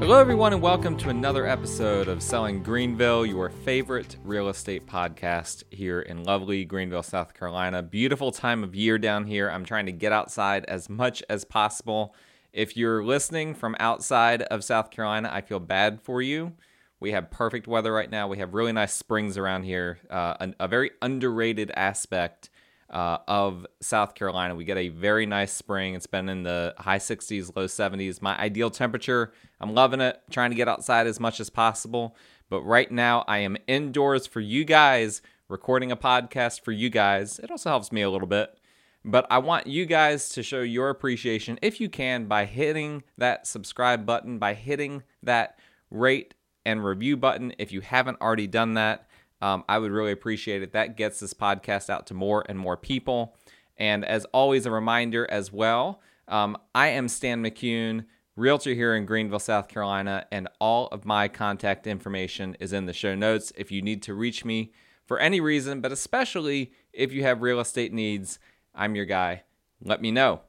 Hello, 0.00 0.18
everyone, 0.18 0.54
and 0.54 0.62
welcome 0.62 0.96
to 0.96 1.10
another 1.10 1.46
episode 1.46 2.08
of 2.08 2.22
Selling 2.22 2.62
Greenville, 2.62 3.26
your 3.26 3.50
favorite 3.50 4.16
real 4.24 4.48
estate 4.48 4.86
podcast 4.86 5.62
here 5.70 6.00
in 6.00 6.24
lovely 6.24 6.64
Greenville, 6.64 7.02
South 7.02 7.34
Carolina. 7.34 7.82
Beautiful 7.82 8.32
time 8.32 8.64
of 8.64 8.74
year 8.74 8.96
down 8.96 9.26
here. 9.26 9.50
I'm 9.50 9.64
trying 9.64 9.84
to 9.86 9.92
get 9.92 10.10
outside 10.10 10.64
as 10.64 10.88
much 10.88 11.22
as 11.28 11.44
possible. 11.44 12.14
If 12.50 12.78
you're 12.78 13.04
listening 13.04 13.54
from 13.54 13.76
outside 13.78 14.40
of 14.42 14.64
South 14.64 14.90
Carolina, 14.90 15.30
I 15.30 15.42
feel 15.42 15.60
bad 15.60 16.00
for 16.00 16.22
you. 16.22 16.54
We 16.98 17.12
have 17.12 17.30
perfect 17.30 17.68
weather 17.68 17.92
right 17.92 18.10
now. 18.10 18.26
We 18.26 18.38
have 18.38 18.54
really 18.54 18.72
nice 18.72 18.94
springs 18.94 19.36
around 19.36 19.64
here, 19.64 19.98
uh, 20.08 20.34
a, 20.40 20.64
a 20.64 20.68
very 20.68 20.92
underrated 21.02 21.70
aspect 21.76 22.49
uh, 22.90 23.18
of 23.28 23.66
South 23.80 24.14
Carolina. 24.14 24.54
We 24.54 24.64
get 24.64 24.76
a 24.76 24.88
very 24.88 25.26
nice 25.26 25.52
spring. 25.52 25.94
It's 25.94 26.06
been 26.06 26.28
in 26.28 26.42
the 26.42 26.74
high 26.78 26.98
60s, 26.98 27.54
low 27.54 27.66
70s. 27.66 28.20
My 28.20 28.38
ideal 28.38 28.70
temperature, 28.70 29.32
I'm 29.60 29.74
loving 29.74 30.00
it, 30.00 30.20
trying 30.30 30.50
to 30.50 30.56
get 30.56 30.68
outside 30.68 31.06
as 31.06 31.20
much 31.20 31.40
as 31.40 31.50
possible. 31.50 32.16
But 32.48 32.62
right 32.62 32.90
now, 32.90 33.24
I 33.28 33.38
am 33.38 33.56
indoors 33.66 34.26
for 34.26 34.40
you 34.40 34.64
guys, 34.64 35.22
recording 35.48 35.92
a 35.92 35.96
podcast 35.96 36.62
for 36.62 36.72
you 36.72 36.90
guys. 36.90 37.38
It 37.38 37.50
also 37.50 37.70
helps 37.70 37.92
me 37.92 38.02
a 38.02 38.10
little 38.10 38.28
bit. 38.28 38.56
But 39.04 39.26
I 39.30 39.38
want 39.38 39.66
you 39.66 39.86
guys 39.86 40.28
to 40.30 40.42
show 40.42 40.60
your 40.60 40.90
appreciation, 40.90 41.58
if 41.62 41.80
you 41.80 41.88
can, 41.88 42.26
by 42.26 42.44
hitting 42.44 43.02
that 43.16 43.46
subscribe 43.46 44.04
button, 44.04 44.38
by 44.38 44.54
hitting 44.54 45.04
that 45.22 45.58
rate 45.90 46.34
and 46.66 46.84
review 46.84 47.16
button 47.16 47.54
if 47.58 47.72
you 47.72 47.80
haven't 47.80 48.20
already 48.20 48.46
done 48.46 48.74
that. 48.74 49.06
Um, 49.40 49.64
I 49.68 49.78
would 49.78 49.92
really 49.92 50.12
appreciate 50.12 50.62
it. 50.62 50.72
That 50.72 50.96
gets 50.96 51.20
this 51.20 51.34
podcast 51.34 51.90
out 51.90 52.06
to 52.08 52.14
more 52.14 52.44
and 52.48 52.58
more 52.58 52.76
people. 52.76 53.36
And 53.76 54.04
as 54.04 54.26
always, 54.26 54.66
a 54.66 54.70
reminder 54.70 55.28
as 55.30 55.52
well 55.52 56.00
um, 56.28 56.56
I 56.74 56.88
am 56.88 57.08
Stan 57.08 57.42
McCune, 57.42 58.04
realtor 58.36 58.72
here 58.72 58.94
in 58.94 59.04
Greenville, 59.04 59.40
South 59.40 59.68
Carolina, 59.68 60.26
and 60.30 60.48
all 60.60 60.86
of 60.88 61.04
my 61.04 61.26
contact 61.26 61.86
information 61.86 62.56
is 62.60 62.72
in 62.72 62.86
the 62.86 62.92
show 62.92 63.14
notes 63.14 63.52
if 63.56 63.72
you 63.72 63.82
need 63.82 64.02
to 64.02 64.14
reach 64.14 64.44
me 64.44 64.72
for 65.06 65.18
any 65.18 65.40
reason, 65.40 65.80
but 65.80 65.90
especially 65.90 66.72
if 66.92 67.12
you 67.12 67.22
have 67.24 67.42
real 67.42 67.58
estate 67.58 67.92
needs. 67.92 68.38
I'm 68.74 68.94
your 68.94 69.06
guy. 69.06 69.42
Let 69.82 70.00
me 70.00 70.12
know. 70.12 70.42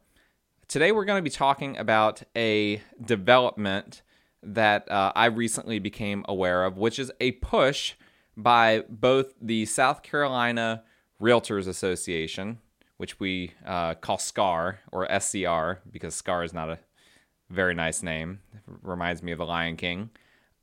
Today, 0.67 0.91
we're 0.91 1.05
going 1.05 1.17
to 1.17 1.23
be 1.23 1.35
talking 1.35 1.77
about 1.77 2.21
a 2.35 2.81
development 3.03 4.03
that 4.43 4.89
uh, 4.89 5.11
I 5.15 5.25
recently 5.25 5.79
became 5.79 6.23
aware 6.27 6.63
of, 6.63 6.77
which 6.77 6.99
is 6.99 7.11
a 7.19 7.31
push 7.33 7.95
by 8.37 8.83
both 8.89 9.33
the 9.41 9.65
South 9.65 10.03
Carolina 10.03 10.83
Realtors 11.21 11.67
Association, 11.67 12.59
which 12.97 13.19
we 13.19 13.53
uh, 13.65 13.95
call 13.95 14.17
SCAR 14.17 14.79
or 14.91 15.07
SCR 15.19 15.81
because 15.91 16.15
SCAR 16.15 16.43
is 16.43 16.53
not 16.53 16.69
a 16.69 16.79
very 17.49 17.73
nice 17.73 18.01
name. 18.01 18.39
It 18.53 18.61
reminds 18.81 19.21
me 19.21 19.31
of 19.31 19.37
the 19.37 19.45
Lion 19.45 19.75
King. 19.75 20.09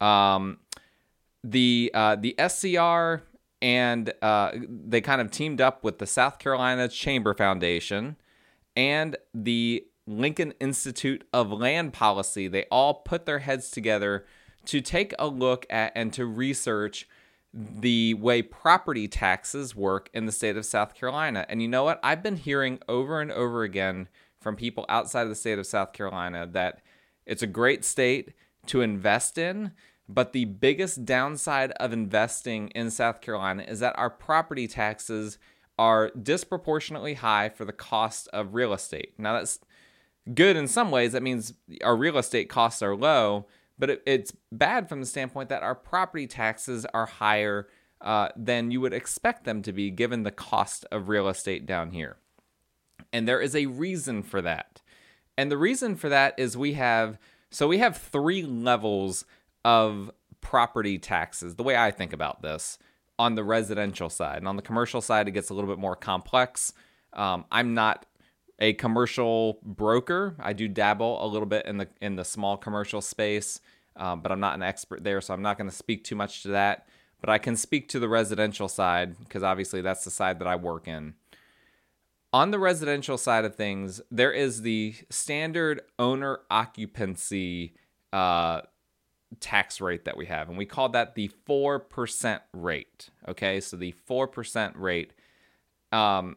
Um, 0.00 0.58
the 1.44 1.91
uh, 1.94 2.16
the 2.16 2.34
SCR 2.38 3.22
and 3.60 4.12
uh, 4.22 4.53
they 4.69 5.00
kind 5.00 5.20
of 5.20 5.30
teamed 5.30 5.60
up 5.60 5.82
with 5.84 5.98
the 5.98 6.06
South 6.06 6.38
Carolina 6.38 6.88
Chamber 6.88 7.34
Foundation 7.34 8.16
and 8.77 9.16
the 9.34 9.84
Lincoln 10.06 10.55
Institute 10.60 11.27
of 11.32 11.53
Land 11.53 11.92
Policy. 11.92 12.48
They 12.48 12.64
all 12.70 12.94
put 12.94 13.27
their 13.27 13.41
heads 13.41 13.70
together 13.70 14.25
to 14.66 14.80
take 14.80 15.12
a 15.19 15.27
look 15.27 15.66
at 15.70 15.92
and 15.94 16.12
to 16.12 16.25
research 16.25 17.08
the 17.59 18.14
way 18.14 18.41
property 18.41 19.09
taxes 19.09 19.75
work 19.75 20.09
in 20.14 20.27
the 20.27 20.33
state 20.33 20.56
of 20.56 20.64
South 20.64 20.95
Carolina. 20.95 21.45
And 21.48 21.61
you 21.61 21.67
know 21.67 21.83
what? 21.83 21.98
I've 22.05 22.23
been 22.23 22.37
hearing 22.37 22.78
over 22.89 23.20
and 23.20 23.33
over 23.33 23.65
again 23.65 24.09
from 24.41 24.55
people 24.55 24.87
outside 24.89 25.23
of 25.23 25.28
the 25.28 25.34
state 25.34 25.59
of 25.59 25.67
South 25.67 25.92
Carolina 25.92 26.47
that 26.53 26.81
it's 27.27 27.42
a 27.42 27.48
great 27.48 27.84
state 27.84 28.33
to 28.66 28.81
invest 28.81 29.38
in, 29.38 29.72
but 30.09 30.32
the 30.32 30.44
biggest 30.44 31.05
downside 31.05 31.72
of 31.72 31.93
investing 31.93 32.69
in 32.69 32.93
South 32.93 33.21
Carolina 33.21 33.65
is 33.66 33.81
that 33.81 33.99
our 33.99 34.09
property 34.11 34.69
taxes 34.69 35.37
are 35.78 36.11
disproportionately 36.11 37.15
high 37.15 37.49
for 37.49 37.65
the 37.65 37.72
cost 37.72 38.28
of 38.32 38.55
real 38.55 38.72
estate. 38.72 39.15
Now, 39.19 39.34
that's 39.34 39.59
good 40.32 40.56
in 40.56 40.69
some 40.69 40.93
ways. 40.93 41.12
That 41.12 41.22
means 41.25 41.55
our 41.82 41.97
real 41.97 42.19
estate 42.19 42.49
costs 42.49 42.82
are 42.82 42.94
low, 42.94 43.47
but 43.78 43.91
it, 43.91 44.03
it's 44.06 44.33
bad 44.53 44.89
from 44.89 45.00
the 45.00 45.06
standpoint 45.06 45.49
that 45.49 45.62
our 45.62 45.75
property 45.75 46.27
taxes 46.27 46.87
are 46.93 47.06
higher 47.06 47.69
uh, 48.00 48.28
than 48.37 48.71
you 48.71 48.81
would 48.81 48.93
expect 48.93 49.44
them 49.44 49.62
to 49.62 49.72
be 49.72 49.91
given 49.91 50.22
the 50.22 50.31
cost 50.31 50.84
of 50.93 51.09
real 51.09 51.28
estate 51.28 51.66
down 51.66 51.91
here. 51.91 52.17
And 53.12 53.27
there 53.27 53.41
is 53.41 53.56
a 53.56 53.67
reason 53.67 54.22
for 54.22 54.41
that. 54.43 54.83
And 55.37 55.50
the 55.50 55.59
reason 55.59 55.97
for 55.97 56.09
that 56.09 56.34
is 56.38 56.56
we 56.56 56.75
have 56.75 57.19
so 57.50 57.67
we 57.67 57.78
have 57.78 57.97
three 57.97 58.43
levels 58.43 59.25
of 59.65 60.11
property 60.41 60.99
taxes, 60.99 61.55
the 61.55 61.62
way 61.62 61.77
I 61.77 61.91
think 61.91 62.12
about 62.12 62.43
this 62.43 62.78
on 63.19 63.34
the 63.34 63.44
residential 63.44 64.11
side. 64.11 64.38
And 64.38 64.49
on 64.49 64.56
the 64.56 64.62
commercial 64.62 65.00
side, 65.00 65.28
it 65.28 65.33
gets 65.33 65.50
a 65.50 65.55
little 65.55 65.71
bit 65.71 65.78
more 65.78 65.97
complex. 65.97 66.72
Um, 67.15 67.47
I'm 67.50 67.75
not 67.75 68.06
a 68.58 68.72
commercial 68.74 69.58
broker. 69.62 70.34
I 70.41 70.52
do 70.52 70.69
dabble 70.69 71.24
a 71.24 71.26
little 71.26 71.46
bit 71.46 71.66
in 71.66 71.78
the 71.78 71.88
in 72.00 72.16
the 72.16 72.24
small 72.24 72.56
commercial 72.56 73.00
space, 73.00 73.60
um, 73.96 74.20
but 74.20 74.32
I'm 74.32 74.41
not 74.41 74.54
an 74.54 74.62
expert 74.62 75.04
there, 75.04 75.20
so 75.20 75.34
I'm 75.34 75.42
not 75.42 75.58
going 75.58 75.70
to 75.70 75.76
speak 75.76 76.04
too 76.04 76.16
much 76.16 76.42
to 76.42 76.48
that. 76.48 76.88
But 77.20 77.30
I 77.30 77.38
can 77.38 77.56
speak 77.56 77.88
to 77.91 77.98
the 77.98 78.08
residential 78.08 78.69
side 78.69 79.16
because 79.19 79.42
obviously 79.42 79.80
that's 79.80 80.04
the 80.04 80.10
side 80.10 80.38
that 80.38 80.46
I 80.46 80.56
work 80.56 80.86
in. 80.86 81.14
On 82.32 82.50
the 82.50 82.58
residential 82.58 83.16
side 83.16 83.44
of 83.44 83.54
things, 83.54 84.00
there 84.10 84.30
is 84.30 84.62
the 84.62 84.94
standard 85.08 85.80
owner 85.98 86.40
occupancy 86.50 87.75
uh, 88.12 88.60
tax 89.40 89.80
rate 89.80 90.04
that 90.04 90.16
we 90.16 90.26
have, 90.26 90.48
and 90.48 90.58
we 90.58 90.66
call 90.66 90.88
that 90.90 91.14
the 91.14 91.28
four 91.46 91.78
percent 91.78 92.42
rate. 92.52 93.10
Okay, 93.26 93.60
so 93.60 93.76
the 93.76 93.92
four 93.92 94.26
percent 94.26 94.76
rate. 94.76 95.12
Um, 95.90 96.36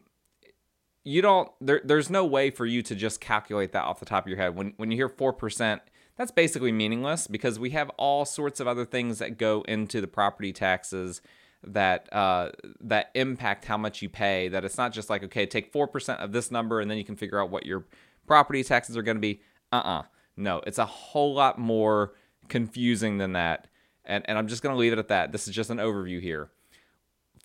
you 1.04 1.22
don't 1.22 1.50
there, 1.60 1.80
there's 1.84 2.10
no 2.10 2.24
way 2.24 2.50
for 2.50 2.66
you 2.66 2.82
to 2.82 2.94
just 2.94 3.20
calculate 3.20 3.72
that 3.72 3.84
off 3.84 4.00
the 4.00 4.06
top 4.06 4.24
of 4.24 4.28
your 4.28 4.38
head. 4.38 4.54
When 4.54 4.74
when 4.76 4.90
you 4.90 4.96
hear 4.96 5.08
4% 5.08 5.80
that's 6.16 6.30
basically 6.30 6.72
meaningless 6.72 7.26
because 7.26 7.58
we 7.58 7.70
have 7.70 7.88
all 7.90 8.24
sorts 8.24 8.60
of 8.60 8.68
other 8.68 8.84
things 8.84 9.18
that 9.18 9.38
go 9.38 9.62
into 9.62 10.00
the 10.00 10.06
property 10.06 10.52
taxes 10.52 11.22
that 11.64 12.12
uh, 12.12 12.50
that 12.80 13.10
impact 13.14 13.64
how 13.64 13.76
much 13.76 14.02
you 14.02 14.08
pay 14.08 14.48
that 14.48 14.64
it's 14.64 14.76
not 14.76 14.92
just 14.92 15.08
like 15.08 15.22
okay 15.24 15.46
take 15.46 15.72
4% 15.72 16.16
of 16.18 16.32
this 16.32 16.50
number 16.50 16.80
and 16.80 16.90
then 16.90 16.98
you 16.98 17.04
can 17.04 17.16
figure 17.16 17.40
out 17.40 17.50
what 17.50 17.66
your 17.66 17.84
property 18.26 18.62
taxes 18.62 18.96
are 18.96 19.02
going 19.02 19.16
to 19.16 19.20
be. 19.20 19.40
Uh-uh. 19.72 20.02
No 20.36 20.62
it's 20.66 20.78
a 20.78 20.86
whole 20.86 21.34
lot 21.34 21.58
more 21.58 22.14
confusing 22.48 23.18
than 23.18 23.32
that. 23.32 23.68
And, 24.04 24.24
and 24.28 24.36
i'm 24.36 24.48
just 24.48 24.62
going 24.62 24.74
to 24.74 24.78
leave 24.78 24.92
it 24.92 24.98
at 24.98 25.08
that. 25.08 25.32
This 25.32 25.48
is 25.48 25.54
just 25.54 25.70
an 25.70 25.78
overview 25.78 26.20
here. 26.20 26.50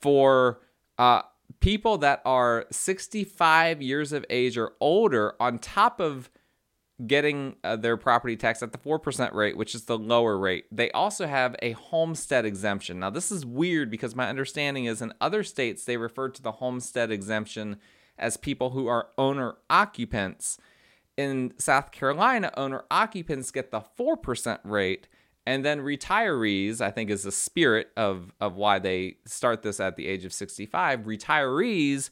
For 0.02 0.60
uh, 0.98 1.22
people 1.60 1.98
that 2.00 2.22
are 2.26 2.66
65 2.72 3.82
years 3.82 4.12
of 4.12 4.26
age 4.30 4.58
or 4.58 4.74
older 4.80 5.36
on 5.40 5.60
top 5.60 6.00
of 6.00 6.30
getting 7.06 7.56
uh, 7.64 7.76
their 7.76 7.96
property 7.96 8.36
tax 8.36 8.64
at 8.64 8.72
the 8.72 8.78
4% 8.78 9.34
rate, 9.34 9.56
which 9.56 9.76
is 9.76 9.86
the 9.86 9.98
lower 9.98 10.38
rate. 10.38 10.66
They 10.72 10.90
also 10.92 11.28
have 11.28 11.56
a 11.62 11.74
homestead 11.74 12.44
exemption. 12.44 13.00
Now, 13.00 13.12
this 13.12 13.32
is 13.32 13.46
weird 13.46 13.92
because 13.92 14.16
my 14.16 14.28
understanding 14.28 14.86
is 14.86 15.02
in 15.02 15.14
other 15.22 15.44
states, 15.44 15.84
they 15.86 15.98
refer 15.98 16.30
to 16.30 16.42
the 16.42 16.54
homestead 16.54 17.12
exemption 17.12 17.78
as 18.18 18.36
people 18.36 18.72
who 18.72 18.88
are 18.88 19.10
owner 19.18 19.58
occupants. 19.70 20.58
In 21.16 21.54
South 21.58 21.92
Carolina, 21.92 22.52
owner 22.58 22.84
occupants 22.90 23.52
get 23.52 23.70
the 23.70 23.82
4% 23.82 24.60
rate, 24.64 25.08
and 25.48 25.64
then 25.64 25.80
retirees, 25.80 26.82
I 26.82 26.92
think, 26.92 27.10
is 27.10 27.24
the 27.24 27.32
spirit 27.32 27.92
of, 27.96 28.34
of 28.42 28.58
why 28.58 28.80
they 28.80 29.16
start 29.26 29.62
this 29.62 29.80
at 29.80 29.96
the 29.96 30.06
age 30.06 30.26
of 30.26 30.34
65. 30.34 31.04
Retirees 31.04 32.10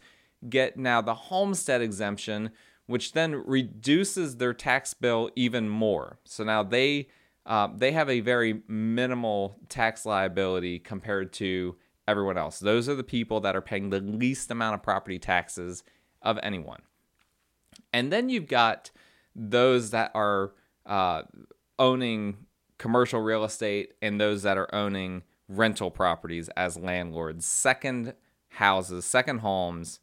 get 0.48 0.78
now 0.78 1.02
the 1.02 1.14
homestead 1.14 1.82
exemption, 1.82 2.52
which 2.86 3.12
then 3.12 3.36
reduces 3.46 4.38
their 4.38 4.54
tax 4.54 4.94
bill 4.94 5.30
even 5.36 5.68
more. 5.68 6.18
So 6.24 6.46
now 6.46 6.64
they 6.64 7.10
uh, 7.46 7.68
they 7.76 7.92
have 7.92 8.10
a 8.10 8.22
very 8.22 8.62
minimal 8.70 9.60
tax 9.68 10.06
liability 10.06 10.80
compared 10.80 11.34
to 11.34 11.76
everyone 12.08 12.38
else. 12.38 12.60
Those 12.60 12.88
are 12.88 12.96
the 12.96 13.04
people 13.04 13.42
that 13.42 13.54
are 13.54 13.62
paying 13.62 13.90
the 13.90 14.00
least 14.00 14.50
amount 14.50 14.76
of 14.76 14.82
property 14.82 15.20
taxes 15.20 15.84
of 16.22 16.40
anyone. 16.42 16.84
And 17.92 18.14
then 18.14 18.30
you've 18.30 18.48
got 18.48 18.92
those 19.36 19.90
that 19.90 20.12
are 20.16 20.54
uh, 20.86 21.24
owning 21.78 22.45
commercial 22.78 23.22
real 23.22 23.44
estate 23.44 23.94
and 24.02 24.20
those 24.20 24.44
that 24.44 24.58
are 24.58 24.74
owning 24.74 25.24
rental 25.48 25.92
properties 25.92 26.50
as 26.50 26.78
landlords, 26.78 27.46
second 27.46 28.14
houses, 28.50 29.06
second 29.06 29.40
homes. 29.40 30.00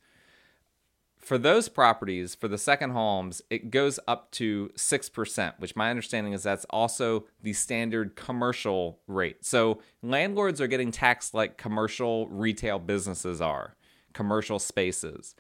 For 1.18 1.38
those 1.38 1.68
properties, 1.68 2.34
for 2.34 2.48
the 2.48 2.58
second 2.58 2.90
homes, 2.90 3.42
it 3.48 3.70
goes 3.70 4.00
up 4.08 4.30
to 4.32 4.70
6%, 4.76 5.52
which 5.58 5.76
my 5.76 5.88
understanding 5.88 6.32
is 6.32 6.42
that's 6.42 6.64
also 6.70 7.26
the 7.40 7.52
standard 7.52 8.16
commercial 8.16 8.98
rate. 9.06 9.44
So 9.44 9.80
landlords 10.02 10.60
are 10.60 10.66
getting 10.66 10.90
taxed 10.90 11.32
like 11.32 11.58
commercial 11.58 12.26
retail 12.28 12.80
businesses 12.80 13.40
are, 13.40 13.76
commercial 14.12 14.58
spaces. 14.58 15.36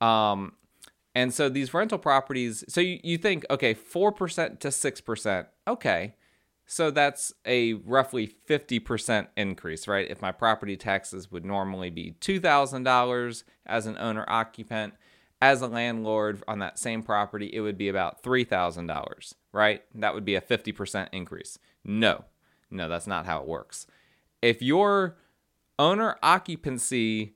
Um, 0.00 0.54
and 1.14 1.32
so 1.32 1.48
these 1.48 1.74
rental 1.74 1.98
properties, 1.98 2.64
so 2.68 2.80
you, 2.80 2.98
you 3.02 3.18
think, 3.18 3.44
okay, 3.50 3.74
4% 3.74 4.58
to 4.58 4.68
6%, 4.68 5.46
okay, 5.68 6.14
So 6.72 6.92
that's 6.92 7.32
a 7.44 7.72
roughly 7.72 8.32
50% 8.48 9.26
increase, 9.36 9.88
right? 9.88 10.08
If 10.08 10.22
my 10.22 10.30
property 10.30 10.76
taxes 10.76 11.28
would 11.28 11.44
normally 11.44 11.90
be 11.90 12.14
$2,000 12.20 13.42
as 13.66 13.86
an 13.86 13.98
owner 13.98 14.24
occupant, 14.28 14.94
as 15.42 15.62
a 15.62 15.66
landlord 15.66 16.44
on 16.46 16.60
that 16.60 16.78
same 16.78 17.02
property, 17.02 17.50
it 17.52 17.60
would 17.60 17.76
be 17.76 17.88
about 17.88 18.22
$3,000, 18.22 19.34
right? 19.50 19.82
That 19.96 20.14
would 20.14 20.24
be 20.24 20.36
a 20.36 20.40
50% 20.40 21.08
increase. 21.10 21.58
No, 21.84 22.26
no, 22.70 22.88
that's 22.88 23.08
not 23.08 23.26
how 23.26 23.40
it 23.40 23.48
works. 23.48 23.88
If 24.40 24.62
your 24.62 25.16
owner 25.76 26.18
occupancy 26.22 27.34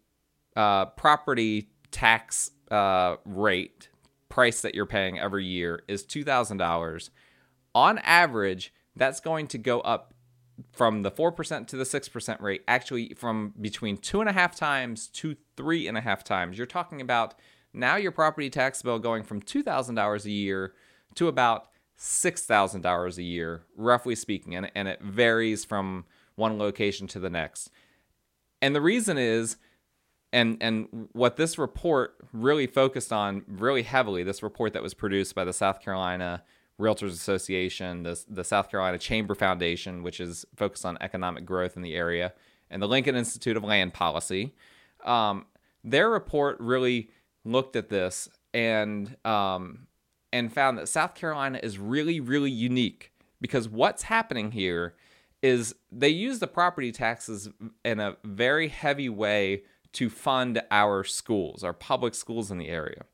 uh, 0.55 0.87
property 0.87 1.71
tax 1.91 2.53
uh, 2.71 3.17
rate 3.25 3.89
price 4.29 4.61
that 4.61 4.77
you're 4.77 4.87
paying 4.87 5.19
every 5.19 5.45
year 5.45 5.83
is 5.89 6.05
$2,000, 6.05 7.11
on 7.75 7.99
average, 7.99 8.73
that's 8.97 9.21
going 9.21 9.47
to 9.49 9.59
go 9.59 9.81
up 9.81 10.15
from 10.73 11.03
the 11.03 11.11
4% 11.11 11.67
to 11.67 11.77
the 11.77 11.85
6% 11.85 12.41
rate, 12.41 12.63
actually 12.69 13.15
from 13.17 13.55
between 13.61 13.97
two 13.97 14.21
and 14.21 14.29
a 14.29 14.33
half 14.33 14.55
times 14.55 15.09
to 15.09 15.37
three 15.57 15.89
and 15.89 15.99
a 15.99 16.01
half 16.01 16.23
times. 16.23 16.57
You're 16.57 16.67
talking 16.67 17.01
about 17.01 17.35
now 17.73 17.97
your 17.97 18.13
property 18.13 18.51
tax 18.51 18.83
bill 18.83 18.99
going 18.99 19.25
from 19.25 19.43
$2,000 19.43 20.25
a 20.25 20.31
year 20.31 20.75
to 21.17 21.29
about 21.29 21.69
$6,000 21.99 23.19
a 23.19 23.23
year, 23.23 23.63
roughly 23.77 24.15
speaking, 24.15 24.55
and, 24.55 24.71
and 24.75 24.89
it 24.89 25.01
varies 25.03 25.65
from 25.65 26.05
one 26.37 26.59
location 26.59 27.07
to 27.09 27.21
the 27.21 27.31
next. 27.31 27.71
And 28.63 28.75
the 28.75 28.81
reason 28.81 29.19
is, 29.19 29.57
and 30.33 30.57
and 30.61 31.09
what 31.13 31.37
this 31.37 31.59
report 31.59 32.17
really 32.33 32.67
focused 32.67 33.13
on 33.13 33.45
really 33.47 33.83
heavily, 33.83 34.25
this 34.25 34.43
report 34.43 34.73
that 34.73 34.83
was 34.83 34.93
produced 34.93 35.35
by 35.35 35.45
the 35.45 35.53
South 35.53 35.81
Carolina 35.81 36.43
Realtors 36.81 37.11
Association, 37.11 38.03
the, 38.03 38.21
the 38.29 38.45
South 38.45 38.71
Carolina 38.71 38.99
Chamber 38.99 39.35
Foundation, 39.35 40.03
which 40.03 40.21
is 40.21 40.45
focused 40.57 40.85
on 40.85 40.99
economic 41.01 41.45
growth 41.45 41.77
in 41.77 41.83
the 41.83 41.95
area, 41.95 42.33
and 42.71 42.83
the 42.83 42.89
Lincoln 42.89 43.15
Institute 43.15 43.57
of 43.57 43.63
Land 43.63 43.95
Policy. 43.95 44.55
Um, 45.05 45.47
their 45.85 46.11
report 46.11 46.57
really 46.59 47.11
looked 47.45 47.77
at 47.77 47.91
this 47.91 48.29
and 48.53 49.17
um, 49.25 49.87
and 50.33 50.53
found 50.53 50.79
that 50.79 50.89
South 50.89 51.15
Carolina 51.15 51.61
is 51.63 51.79
really 51.79 52.21
really 52.21 52.51
unique 52.51 53.13
because 53.41 53.69
what's 53.69 54.05
happening 54.05 54.53
here 54.53 54.95
is 55.43 55.75
they 55.93 56.09
use 56.09 56.39
the 56.39 56.47
property 56.47 56.91
taxes 56.91 57.51
in 57.85 58.01
a 58.01 58.17
very 58.25 58.69
heavy 58.69 59.11
way 59.11 59.63
to 59.93 60.09
fund 60.09 60.63
our 60.71 61.05
schools, 61.05 61.63
our 61.63 61.75
public 61.75 62.15
schools 62.15 62.51
in 62.51 62.59
the 62.59 62.69
area. 62.69 63.05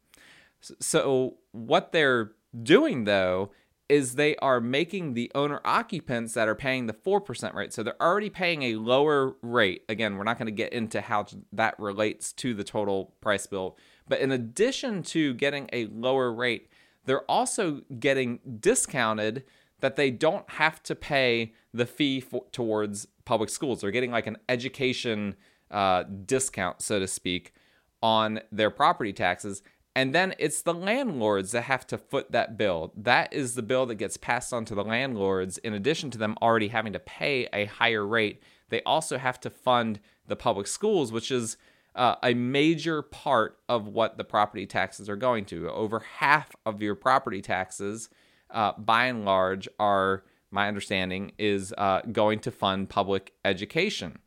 So 0.60 1.38
what 1.50 1.90
they're 1.90 2.32
doing 2.62 3.04
though 3.04 3.50
is 3.90 4.14
they 4.14 4.36
are 4.36 4.60
making 4.60 5.14
the 5.14 5.32
owner 5.34 5.60
occupants 5.64 6.32
that 6.34 6.46
are 6.46 6.54
paying 6.54 6.86
the 6.86 6.92
4% 6.92 7.54
rate. 7.54 7.72
So 7.72 7.82
they're 7.82 8.00
already 8.00 8.30
paying 8.30 8.62
a 8.62 8.76
lower 8.76 9.34
rate. 9.42 9.82
Again, 9.88 10.16
we're 10.16 10.22
not 10.22 10.38
going 10.38 10.46
to 10.46 10.52
get 10.52 10.72
into 10.72 11.00
how 11.00 11.26
that 11.52 11.78
relates 11.80 12.32
to 12.34 12.54
the 12.54 12.62
total 12.62 13.16
price 13.20 13.48
bill. 13.48 13.76
But 14.06 14.20
in 14.20 14.30
addition 14.30 15.02
to 15.04 15.34
getting 15.34 15.68
a 15.72 15.86
lower 15.86 16.32
rate, 16.32 16.68
they're 17.04 17.28
also 17.28 17.80
getting 17.98 18.38
discounted 18.60 19.44
that 19.80 19.96
they 19.96 20.12
don't 20.12 20.48
have 20.50 20.82
to 20.84 20.94
pay 20.94 21.52
the 21.74 21.86
fee 21.86 22.20
for, 22.20 22.44
towards 22.52 23.08
public 23.24 23.50
schools. 23.50 23.80
They're 23.80 23.90
getting 23.90 24.12
like 24.12 24.28
an 24.28 24.36
education 24.48 25.34
uh, 25.70 26.04
discount, 26.04 26.82
so 26.82 27.00
to 27.00 27.08
speak, 27.08 27.54
on 28.02 28.40
their 28.52 28.70
property 28.70 29.12
taxes. 29.12 29.62
And 30.00 30.14
then 30.14 30.34
it's 30.38 30.62
the 30.62 30.72
landlords 30.72 31.52
that 31.52 31.64
have 31.64 31.86
to 31.88 31.98
foot 31.98 32.32
that 32.32 32.56
bill. 32.56 32.90
That 32.96 33.34
is 33.34 33.54
the 33.54 33.62
bill 33.62 33.84
that 33.84 33.96
gets 33.96 34.16
passed 34.16 34.50
on 34.50 34.64
to 34.64 34.74
the 34.74 34.82
landlords. 34.82 35.58
In 35.58 35.74
addition 35.74 36.10
to 36.12 36.16
them 36.16 36.38
already 36.40 36.68
having 36.68 36.94
to 36.94 36.98
pay 36.98 37.50
a 37.52 37.66
higher 37.66 38.06
rate, 38.06 38.42
they 38.70 38.82
also 38.84 39.18
have 39.18 39.38
to 39.40 39.50
fund 39.50 40.00
the 40.26 40.36
public 40.36 40.68
schools, 40.68 41.12
which 41.12 41.30
is 41.30 41.58
uh, 41.94 42.14
a 42.22 42.32
major 42.32 43.02
part 43.02 43.58
of 43.68 43.88
what 43.88 44.16
the 44.16 44.24
property 44.24 44.64
taxes 44.64 45.06
are 45.10 45.16
going 45.16 45.44
to. 45.44 45.68
Over 45.68 45.98
half 45.98 46.56
of 46.64 46.80
your 46.80 46.94
property 46.94 47.42
taxes, 47.42 48.08
uh, 48.48 48.72
by 48.78 49.04
and 49.04 49.26
large, 49.26 49.68
are 49.78 50.24
my 50.50 50.66
understanding 50.66 51.32
is 51.36 51.74
uh, 51.76 52.00
going 52.10 52.38
to 52.38 52.50
fund 52.50 52.88
public 52.88 53.34
education. 53.44 54.18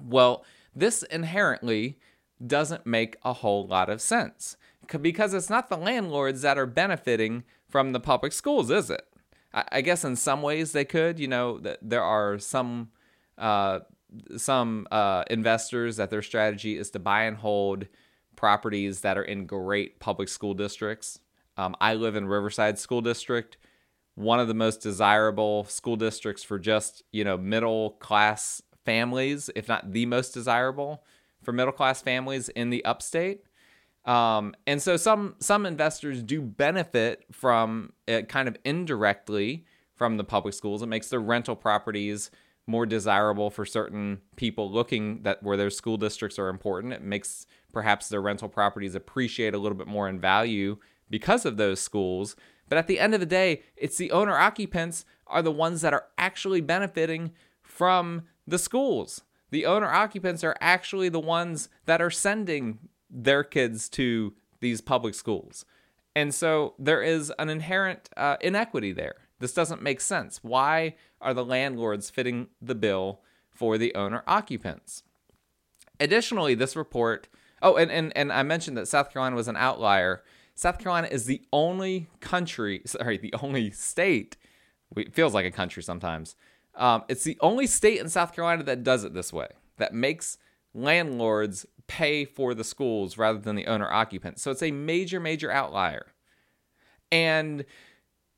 Well, 0.00 0.44
this 0.76 1.02
inherently 1.02 1.98
doesn't 2.46 2.86
make 2.86 3.16
a 3.24 3.32
whole 3.32 3.66
lot 3.66 3.90
of 3.90 4.00
sense 4.00 4.56
because 5.00 5.34
it's 5.34 5.50
not 5.50 5.68
the 5.68 5.76
landlords 5.76 6.42
that 6.42 6.58
are 6.58 6.66
benefiting 6.66 7.44
from 7.68 7.92
the 7.92 8.00
public 8.00 8.32
schools, 8.32 8.70
is 8.70 8.90
it? 8.90 9.06
I, 9.52 9.80
guess 9.80 10.04
in 10.04 10.16
some 10.16 10.42
ways 10.42 10.72
they 10.72 10.84
could. 10.84 11.18
You 11.18 11.28
know, 11.28 11.60
there 11.80 12.02
are 12.02 12.38
some 12.38 12.90
uh, 13.38 13.80
some 14.36 14.86
uh, 14.90 15.24
investors 15.30 15.96
that 15.96 16.10
their 16.10 16.22
strategy 16.22 16.76
is 16.76 16.90
to 16.90 16.98
buy 16.98 17.22
and 17.22 17.36
hold 17.38 17.86
properties 18.36 19.00
that 19.00 19.16
are 19.16 19.22
in 19.22 19.46
great 19.46 19.98
public 19.98 20.28
school 20.28 20.54
districts. 20.54 21.20
Um, 21.56 21.74
I 21.80 21.94
live 21.94 22.16
in 22.16 22.26
Riverside 22.28 22.78
School 22.78 23.00
District, 23.00 23.56
one 24.14 24.40
of 24.40 24.48
the 24.48 24.54
most 24.54 24.82
desirable 24.82 25.64
school 25.64 25.96
districts 25.96 26.42
for 26.42 26.58
just 26.58 27.02
you 27.12 27.24
know 27.24 27.38
middle 27.38 27.92
class 27.92 28.60
families, 28.84 29.48
if 29.56 29.68
not 29.68 29.92
the 29.92 30.06
most 30.06 30.32
desirable 30.32 31.02
for 31.42 31.52
middle 31.52 31.72
class 31.72 32.02
families 32.02 32.48
in 32.50 32.70
the 32.70 32.84
upstate. 32.84 33.45
Um, 34.06 34.54
and 34.66 34.80
so 34.80 34.96
some 34.96 35.34
some 35.40 35.66
investors 35.66 36.22
do 36.22 36.40
benefit 36.40 37.24
from 37.32 37.92
it 38.06 38.28
kind 38.28 38.46
of 38.48 38.56
indirectly 38.64 39.64
from 39.94 40.16
the 40.16 40.24
public 40.24 40.54
schools. 40.54 40.82
It 40.82 40.86
makes 40.86 41.08
the 41.08 41.18
rental 41.18 41.56
properties 41.56 42.30
more 42.68 42.86
desirable 42.86 43.50
for 43.50 43.64
certain 43.64 44.20
people 44.36 44.70
looking 44.70 45.22
that 45.22 45.42
where 45.42 45.56
their 45.56 45.70
school 45.70 45.96
districts 45.96 46.38
are 46.38 46.48
important. 46.48 46.92
It 46.92 47.02
makes 47.02 47.46
perhaps 47.72 48.08
their 48.08 48.22
rental 48.22 48.48
properties 48.48 48.94
appreciate 48.94 49.54
a 49.54 49.58
little 49.58 49.78
bit 49.78 49.86
more 49.86 50.08
in 50.08 50.20
value 50.20 50.78
because 51.10 51.44
of 51.44 51.56
those 51.56 51.80
schools. 51.80 52.36
But 52.68 52.78
at 52.78 52.88
the 52.88 52.98
end 52.98 53.14
of 53.14 53.20
the 53.20 53.26
day, 53.26 53.62
it's 53.76 53.96
the 53.96 54.10
owner 54.10 54.36
occupants 54.36 55.04
are 55.26 55.42
the 55.42 55.52
ones 55.52 55.80
that 55.82 55.92
are 55.92 56.06
actually 56.18 56.60
benefiting 56.60 57.32
from 57.62 58.22
the 58.46 58.58
schools. 58.58 59.22
The 59.50 59.66
owner 59.66 59.86
occupants 59.86 60.42
are 60.42 60.56
actually 60.60 61.08
the 61.08 61.20
ones 61.20 61.68
that 61.84 62.02
are 62.02 62.10
sending 62.10 62.78
their 63.10 63.44
kids 63.44 63.88
to 63.90 64.34
these 64.60 64.80
public 64.80 65.14
schools. 65.14 65.64
And 66.14 66.34
so 66.34 66.74
there 66.78 67.02
is 67.02 67.32
an 67.38 67.50
inherent 67.50 68.08
uh, 68.16 68.36
inequity 68.40 68.92
there. 68.92 69.16
This 69.38 69.52
doesn't 69.52 69.82
make 69.82 70.00
sense. 70.00 70.40
Why 70.42 70.96
are 71.20 71.34
the 71.34 71.44
landlords 71.44 72.08
fitting 72.08 72.48
the 72.60 72.74
bill 72.74 73.20
for 73.50 73.76
the 73.76 73.94
owner 73.94 74.22
occupants? 74.26 75.02
Additionally, 76.00 76.54
this 76.54 76.74
report, 76.74 77.28
oh, 77.62 77.76
and, 77.76 77.90
and, 77.90 78.16
and 78.16 78.32
I 78.32 78.42
mentioned 78.42 78.76
that 78.78 78.88
South 78.88 79.12
Carolina 79.12 79.36
was 79.36 79.48
an 79.48 79.56
outlier. 79.56 80.22
South 80.54 80.78
Carolina 80.78 81.08
is 81.10 81.26
the 81.26 81.42
only 81.52 82.08
country, 82.20 82.80
sorry, 82.86 83.18
the 83.18 83.34
only 83.42 83.70
state, 83.70 84.38
it 84.96 85.14
feels 85.14 85.34
like 85.34 85.44
a 85.44 85.50
country 85.50 85.82
sometimes. 85.82 86.34
Um, 86.74 87.04
it's 87.08 87.24
the 87.24 87.38
only 87.40 87.66
state 87.66 88.00
in 88.00 88.08
South 88.08 88.34
Carolina 88.34 88.62
that 88.64 88.82
does 88.82 89.04
it 89.04 89.12
this 89.12 89.32
way, 89.32 89.48
that 89.76 89.92
makes 89.92 90.38
landlords 90.74 91.66
pay 91.88 92.24
for 92.24 92.54
the 92.54 92.64
schools 92.64 93.16
rather 93.16 93.38
than 93.38 93.56
the 93.56 93.66
owner 93.66 93.90
occupant. 93.90 94.38
So 94.38 94.50
it's 94.50 94.62
a 94.62 94.70
major, 94.70 95.20
major 95.20 95.50
outlier. 95.50 96.06
And 97.12 97.64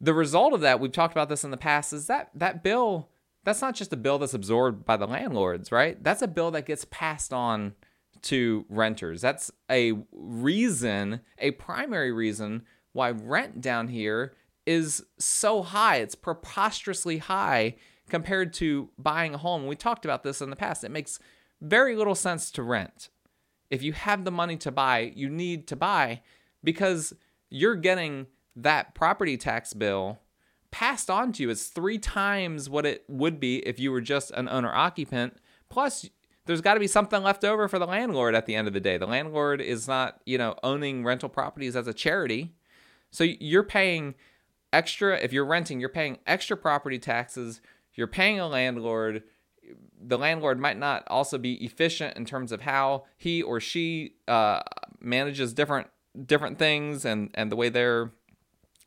the 0.01 0.15
result 0.15 0.53
of 0.53 0.61
that, 0.61 0.81
we've 0.81 0.93
talked 0.93 1.15
about 1.15 1.29
this 1.29 1.45
in 1.45 1.51
the 1.51 1.57
past, 1.57 1.93
is 1.93 2.07
that 2.07 2.31
that 2.35 2.63
bill, 2.63 3.09
that's 3.45 3.63
not 3.63 3.75
just 3.75 3.93
a 3.93 3.97
bill 3.97 4.19
that's 4.19 4.35
absorbed 4.35 4.85
by 4.85 4.97
the 4.97 5.07
landlords, 5.07 5.73
right? 5.73 6.03
That's 6.03 6.23
a 6.23 6.29
bill 6.29 6.51
that 6.53 6.67
gets 6.67 6.85
passed 6.91 7.33
on 7.33 7.75
to 8.23 8.65
renters. 8.69 9.21
That's 9.21 9.51
a 9.71 9.95
reason, 10.13 11.21
a 11.39 11.53
primary 11.53 12.13
reason 12.13 12.65
why 12.93 13.11
rent 13.11 13.61
down 13.61 13.89
here 13.89 14.35
is 14.67 15.05
so 15.19 15.63
high. 15.63 15.97
It's 15.97 16.15
preposterously 16.15 17.19
high 17.19 17.77
compared 18.11 18.53
to 18.55 18.91
buying 18.99 19.35
a 19.35 19.39
home. 19.39 19.67
We 19.67 19.77
talked 19.77 20.05
about 20.05 20.23
this 20.23 20.41
in 20.41 20.51
the 20.51 20.57
past. 20.57 20.85
It 20.85 20.91
makes 20.91 21.19
very 21.61 21.97
little 21.97 22.15
sense 22.15 22.51
to 22.53 22.63
rent. 22.63 23.09
If 23.71 23.83
you 23.83 23.93
have 23.93 24.25
the 24.25 24.31
money 24.31 24.57
to 24.59 24.71
buy, 24.71 25.13
you 25.15 25.29
need 25.29 25.67
to 25.69 25.77
buy 25.77 26.23
because 26.65 27.13
you're 27.51 27.77
getting 27.77 28.27
that 28.57 28.95
property 28.95 29.37
tax 29.37 29.73
bill 29.73 30.19
passed 30.71 31.09
on 31.11 31.33
to 31.33 31.43
you. 31.43 31.51
It's 31.51 31.69
three 31.69 31.99
times 31.99 32.69
what 32.69 32.87
it 32.87 33.05
would 33.09 33.41
be 33.41 33.59
if 33.67 33.79
you 33.79 33.91
were 33.91 34.01
just 34.01 34.31
an 34.33 34.49
owner 34.49 34.73
occupant. 34.75 35.37
Plus, 35.69 36.09
there's 36.47 36.61
got 36.61 36.75
to 36.75 36.81
be 36.81 36.87
something 36.87 37.23
left 37.23 37.45
over 37.45 37.69
for 37.69 37.79
the 37.79 37.87
landlord 37.87 38.35
at 38.35 38.47
the 38.47 38.55
end 38.55 38.69
of 38.69 38.75
the 38.75 38.81
day. 38.81 38.97
The 38.97 39.07
landlord 39.07 39.61
is 39.61 39.87
not, 39.87 40.21
you 40.25 40.39
know, 40.39 40.55
owning 40.63 41.05
rental 41.05 41.29
properties 41.29 41.77
as 41.77 41.87
a 41.87 41.95
charity. 41.95 42.55
So 43.11 43.25
you're 43.25 43.63
paying 43.63 44.15
extra, 44.73 45.19
if 45.19 45.33
you're 45.33 45.45
renting, 45.45 45.81
you're 45.81 45.89
paying 45.89 46.19
extra 46.27 46.57
property 46.57 46.99
taxes. 46.99 47.61
You're 47.95 48.07
paying 48.07 48.41
a 48.41 48.49
landlord 48.49 49.25
the 50.01 50.19
landlord 50.19 50.59
might 50.59 50.79
not 50.79 51.05
also 51.09 51.39
be 51.39 51.65
efficient 51.65 52.17
in 52.17 52.25
terms 52.25 52.53
of 52.53 52.63
how 52.63 53.05
he 53.17 53.43
or 53.43 53.61
she 53.61 54.15
uh, 54.27 54.61
manages 55.01 55.53
different 55.53 55.89
different 56.27 56.59
things 56.59 57.05
and 57.05 57.31
and 57.35 57.53
the 57.53 57.57
way 57.57 57.69
their 57.69 58.13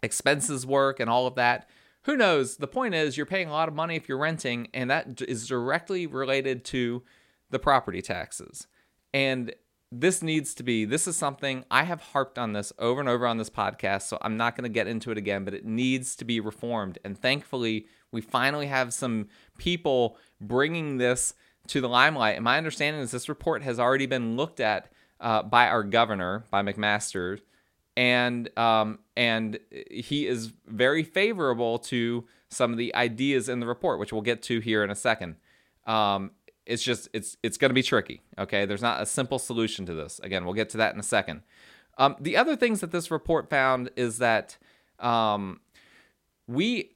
expenses 0.04 0.66
work 0.66 1.00
and 1.00 1.10
all 1.10 1.28
of 1.28 1.36
that 1.36 1.70
who 2.04 2.18
knows? 2.18 2.58
The 2.58 2.68
point 2.68 2.96
is, 2.96 3.16
you're 3.16 3.26
paying 3.26 3.48
a 3.48 3.54
lot 3.54 3.68
of 3.68 3.76
money 3.76 3.96
if 3.96 4.10
you're 4.10 4.18
renting, 4.18 4.68
and 4.74 4.90
that 4.90 5.22
is 5.22 5.48
directly 5.48 6.08
related 6.08 6.66
to 6.66 7.04
the 7.52 7.60
property 7.60 8.02
taxes. 8.02 8.68
And 9.14 9.54
this 9.92 10.24
needs 10.24 10.56
to 10.56 10.64
be, 10.64 10.86
this 10.86 11.08
is 11.08 11.16
something 11.16 11.66
I 11.70 11.84
have 11.84 12.02
harped 12.02 12.40
on 12.40 12.54
this 12.54 12.74
over 12.80 13.00
and 13.00 13.10
over 13.10 13.28
on 13.28 13.38
this 13.38 13.50
podcast, 13.50 14.04
so 14.04 14.18
I'm 14.22 14.38
not 14.38 14.56
going 14.56 14.64
to 14.64 14.74
get 14.74 14.88
into 14.88 15.12
it 15.12 15.18
again, 15.18 15.46
but 15.46 15.54
it 15.54 15.66
needs 15.66 16.16
to 16.16 16.26
be 16.26 16.40
reformed. 16.40 16.98
And 17.04 17.18
thankfully, 17.18 17.86
we 18.12 18.22
finally 18.22 18.68
have 18.68 18.94
some 18.94 19.28
people 19.58 20.18
bringing 20.40 20.98
this 20.98 21.34
to 21.68 21.82
the 21.82 21.90
limelight. 21.90 22.36
And 22.36 22.44
my 22.44 22.58
understanding 22.58 23.02
is 23.02 23.12
this 23.12 23.30
report 23.30 23.64
has 23.64 23.80
already 23.80 24.06
been 24.06 24.36
looked 24.36 24.60
at 24.60 24.92
uh, 25.20 25.44
by 25.44 25.68
our 25.68 25.84
governor, 25.84 26.44
by 26.50 26.62
McMaster, 26.64 27.40
and 27.96 28.58
um, 28.58 29.00
and 29.16 29.60
he 29.90 30.26
is 30.26 30.54
very 30.66 31.04
favorable 31.04 31.78
to 31.80 32.26
some 32.50 32.72
of 32.72 32.78
the 32.78 32.94
ideas 32.96 33.50
in 33.50 33.60
the 33.60 33.68
report, 33.68 34.00
which 34.00 34.12
we'll 34.12 34.22
get 34.22 34.42
to 34.44 34.60
here 34.60 34.84
in 34.84 34.90
a 34.90 34.96
second. 34.96 35.36
Um, 35.86 36.32
it's 36.66 36.84
just 36.84 37.10
it's 37.14 37.38
it's 37.44 37.58
going 37.58 37.70
to 37.70 37.76
be 37.76 37.84
tricky. 37.84 38.22
Okay, 38.38 38.66
there's 38.66 38.82
not 38.82 39.02
a 39.02 39.06
simple 39.06 39.40
solution 39.40 39.86
to 39.86 39.94
this. 39.94 40.20
Again, 40.24 40.46
we'll 40.46 40.54
get 40.54 40.70
to 40.72 40.78
that 40.78 40.94
in 40.94 41.00
a 41.00 41.04
second. 41.04 41.42
Um, 41.98 42.16
the 42.20 42.38
other 42.38 42.56
things 42.56 42.80
that 42.82 42.92
this 42.92 43.12
report 43.12 43.50
found 43.50 43.92
is 43.96 44.18
that 44.20 44.58
um, 45.00 45.60
we 46.48 46.96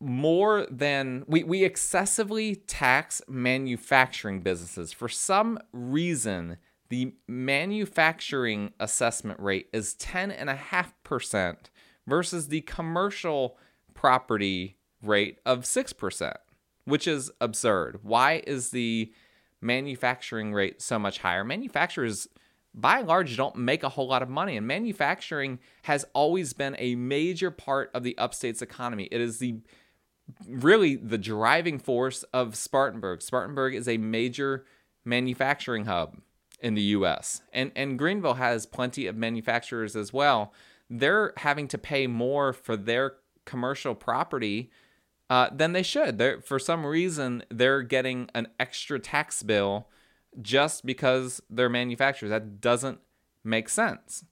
more 0.00 0.66
than 0.70 1.24
we, 1.26 1.42
we 1.42 1.64
excessively 1.64 2.54
tax 2.54 3.22
manufacturing 3.28 4.40
businesses 4.40 4.92
for 4.92 5.08
some 5.08 5.58
reason 5.72 6.58
the 6.88 7.14
manufacturing 7.26 8.72
assessment 8.78 9.40
rate 9.40 9.68
is 9.72 9.94
10.5% 9.98 11.56
versus 12.06 12.48
the 12.48 12.60
commercial 12.62 13.56
property 13.94 14.76
rate 15.02 15.38
of 15.44 15.64
6%, 15.64 16.34
which 16.84 17.08
is 17.08 17.30
absurd. 17.40 18.00
Why 18.02 18.42
is 18.46 18.70
the 18.70 19.12
manufacturing 19.60 20.52
rate 20.52 20.80
so 20.80 20.98
much 20.98 21.18
higher? 21.18 21.42
Manufacturers, 21.42 22.28
by 22.72 23.00
and 23.00 23.08
large, 23.08 23.36
don't 23.36 23.56
make 23.56 23.82
a 23.82 23.88
whole 23.88 24.06
lot 24.06 24.22
of 24.22 24.28
money, 24.28 24.56
and 24.56 24.66
manufacturing 24.66 25.58
has 25.82 26.04
always 26.12 26.52
been 26.52 26.76
a 26.78 26.94
major 26.94 27.50
part 27.50 27.90
of 27.94 28.04
the 28.04 28.16
upstate's 28.18 28.62
economy. 28.62 29.08
It 29.10 29.20
is 29.20 29.38
the 29.38 29.56
really 30.48 30.96
the 30.96 31.18
driving 31.18 31.78
force 31.78 32.22
of 32.32 32.56
Spartanburg. 32.56 33.22
Spartanburg 33.22 33.74
is 33.74 33.88
a 33.88 33.96
major 33.96 34.64
manufacturing 35.04 35.84
hub 35.86 36.16
in 36.60 36.74
the 36.74 36.82
US. 36.82 37.42
And 37.52 37.72
and 37.76 37.98
Greenville 37.98 38.34
has 38.34 38.66
plenty 38.66 39.06
of 39.06 39.16
manufacturers 39.16 39.96
as 39.96 40.12
well. 40.12 40.52
They're 40.88 41.32
having 41.38 41.68
to 41.68 41.78
pay 41.78 42.06
more 42.06 42.52
for 42.52 42.76
their 42.76 43.14
commercial 43.44 43.94
property 43.94 44.70
uh, 45.28 45.48
than 45.52 45.72
they 45.72 45.82
should. 45.82 46.18
They're, 46.18 46.40
for 46.40 46.58
some 46.58 46.86
reason, 46.86 47.42
they're 47.50 47.82
getting 47.82 48.30
an 48.34 48.48
extra 48.60 48.98
tax 49.00 49.42
bill 49.42 49.88
just 50.40 50.86
because 50.86 51.40
they're 51.50 51.68
manufacturers. 51.68 52.30
That 52.30 52.60
doesn't 52.60 53.00
make 53.42 53.68
sense. 53.68 54.24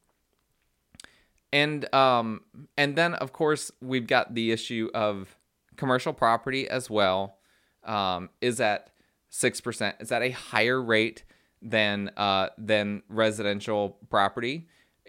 And 1.53 1.93
um, 1.95 2.43
and 2.77 2.97
then 2.97 3.15
of 3.15 3.33
course 3.33 3.71
we've 3.81 4.07
got 4.07 4.35
the 4.35 4.51
issue 4.51 4.91
of 4.93 5.37
commercial 5.77 6.13
property 6.13 6.69
as 6.69 6.89
well. 6.91 7.39
Um, 7.85 8.31
is 8.41 8.61
at 8.61 8.91
six 9.29 9.61
percent. 9.61 9.97
Is 10.01 10.13
at 10.13 10.23
a 10.23 10.31
higher 10.31 10.81
rate 10.81 11.25
than 11.61 12.11
uh, 12.17 12.51
than 12.57 13.03
residential 13.09 13.99
property. 14.11 14.69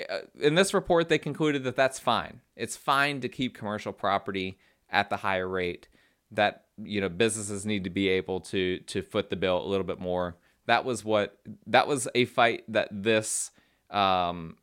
Uh, 0.09 0.19
in 0.39 0.55
this 0.55 0.73
report, 0.73 1.09
they 1.09 1.17
concluded 1.17 1.63
that 1.63 1.75
that's 1.75 1.99
fine. 1.99 2.41
It's 2.55 2.75
fine 2.75 3.21
to 3.21 3.29
keep 3.29 3.55
commercial 3.55 3.93
property 3.93 4.57
at 4.89 5.09
the 5.09 5.17
higher 5.17 5.47
rate. 5.47 5.87
That 6.31 6.65
you 6.81 7.01
know 7.01 7.09
businesses 7.09 7.65
need 7.65 7.83
to 7.83 7.89
be 7.89 8.09
able 8.09 8.41
to 8.41 8.79
to 8.79 9.01
foot 9.01 9.29
the 9.29 9.35
bill 9.35 9.63
a 9.63 9.67
little 9.67 9.85
bit 9.85 9.99
more. 9.99 10.37
That 10.65 10.83
was 10.83 11.05
what 11.05 11.37
that 11.67 11.87
was 11.87 12.07
a 12.15 12.25
fight 12.25 12.63
that 12.69 12.89
this 12.91 13.51
um, 13.91 14.57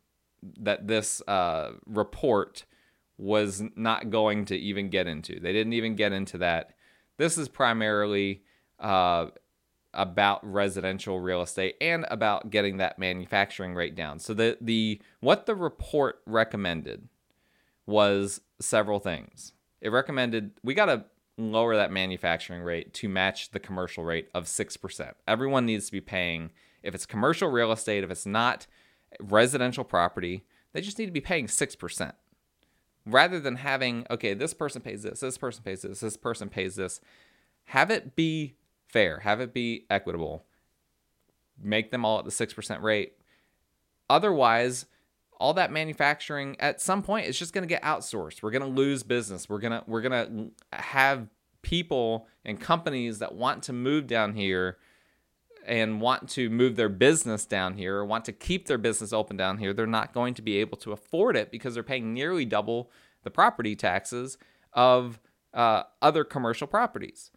that 0.59 0.87
this 0.87 1.21
uh, 1.27 1.73
report 1.85 2.65
was 3.23 3.63
not 3.75 4.09
going 4.09 4.43
to 4.45 4.57
even 4.57 4.89
get 4.89 5.07
into. 5.07 5.39
They 5.39 5.53
didn't 5.53 5.73
even 5.73 5.95
get 5.95 6.11
into 6.11 6.37
that. 6.39 6.71
This 7.17 7.37
is 7.37 7.47
primarily 7.47 8.43
uh, 8.79 9.27
about 9.93 10.39
residential 10.43 11.21
real 11.21 11.41
estate 11.41 11.75
and 11.79 12.05
about 12.09 12.49
getting 12.49 12.77
that 12.77 12.99
manufacturing 12.99 13.75
rate 13.75 13.95
down. 13.95 14.19
So 14.19 14.33
the 14.33 14.57
the 14.59 15.01
what 15.21 15.45
the 15.45 15.55
report 15.55 16.21
recommended 16.25 17.07
was 17.85 18.41
several 18.59 18.99
things. 18.99 19.53
It 19.79 19.89
recommended 19.89 20.51
we 20.61 20.73
got 20.73 20.85
to 20.85 21.05
lower 21.37 21.75
that 21.77 21.91
manufacturing 21.91 22.61
rate 22.61 22.93
to 22.93 23.07
match 23.07 23.51
the 23.51 23.59
commercial 23.59 24.03
rate 24.03 24.29
of 24.35 24.45
6%. 24.45 25.13
Everyone 25.27 25.65
needs 25.65 25.87
to 25.87 25.91
be 25.91 26.01
paying 26.01 26.51
if 26.83 26.93
it's 26.93 27.07
commercial 27.07 27.49
real 27.49 27.71
estate, 27.71 28.03
if 28.03 28.11
it's 28.11 28.25
not 28.25 28.67
residential 29.19 29.83
property, 29.83 30.43
they 30.73 30.81
just 30.81 30.99
need 30.99 31.07
to 31.07 31.11
be 31.11 31.21
paying 31.21 31.47
6%. 31.47 32.13
Rather 33.05 33.39
than 33.39 33.57
having 33.57 34.05
okay, 34.09 34.33
this 34.33 34.53
person 34.53 34.81
pays 34.81 35.03
this, 35.03 35.19
this 35.19 35.37
person 35.37 35.63
pays 35.63 35.81
this, 35.81 35.99
this 35.99 36.17
person 36.17 36.49
pays 36.49 36.75
this, 36.75 37.01
have 37.65 37.91
it 37.91 38.15
be 38.15 38.55
fair, 38.87 39.19
have 39.19 39.41
it 39.41 39.53
be 39.53 39.85
equitable, 39.89 40.45
make 41.61 41.91
them 41.91 42.05
all 42.05 42.19
at 42.19 42.25
the 42.25 42.31
6% 42.31 42.81
rate. 42.81 43.13
Otherwise, 44.09 44.85
all 45.39 45.53
that 45.55 45.71
manufacturing 45.71 46.55
at 46.59 46.79
some 46.79 47.01
point 47.03 47.27
is 47.27 47.37
just 47.37 47.53
going 47.53 47.63
to 47.63 47.67
get 47.67 47.81
outsourced. 47.83 48.41
We're 48.41 48.51
going 48.51 48.61
to 48.61 48.67
lose 48.67 49.03
business. 49.03 49.49
We're 49.49 49.59
going 49.59 49.73
to 49.73 49.83
we're 49.87 50.01
going 50.01 50.53
to 50.71 50.77
have 50.77 51.27
people 51.61 52.27
and 52.45 52.59
companies 52.59 53.19
that 53.19 53.35
want 53.35 53.63
to 53.63 53.73
move 53.73 54.07
down 54.07 54.33
here 54.33 54.77
and 55.65 56.01
want 56.01 56.29
to 56.29 56.49
move 56.49 56.75
their 56.75 56.89
business 56.89 57.45
down 57.45 57.75
here 57.75 57.97
or 57.97 58.05
want 58.05 58.25
to 58.25 58.31
keep 58.31 58.67
their 58.67 58.77
business 58.77 59.13
open 59.13 59.37
down 59.37 59.57
here, 59.57 59.73
they're 59.73 59.87
not 59.87 60.13
going 60.13 60.33
to 60.33 60.41
be 60.41 60.57
able 60.57 60.77
to 60.77 60.91
afford 60.91 61.35
it 61.35 61.51
because 61.51 61.73
they're 61.73 61.83
paying 61.83 62.13
nearly 62.13 62.45
double 62.45 62.91
the 63.23 63.31
property 63.31 63.75
taxes 63.75 64.37
of 64.73 65.19
uh, 65.53 65.83
other 66.01 66.23
commercial 66.23 66.67
properties. 66.67 67.31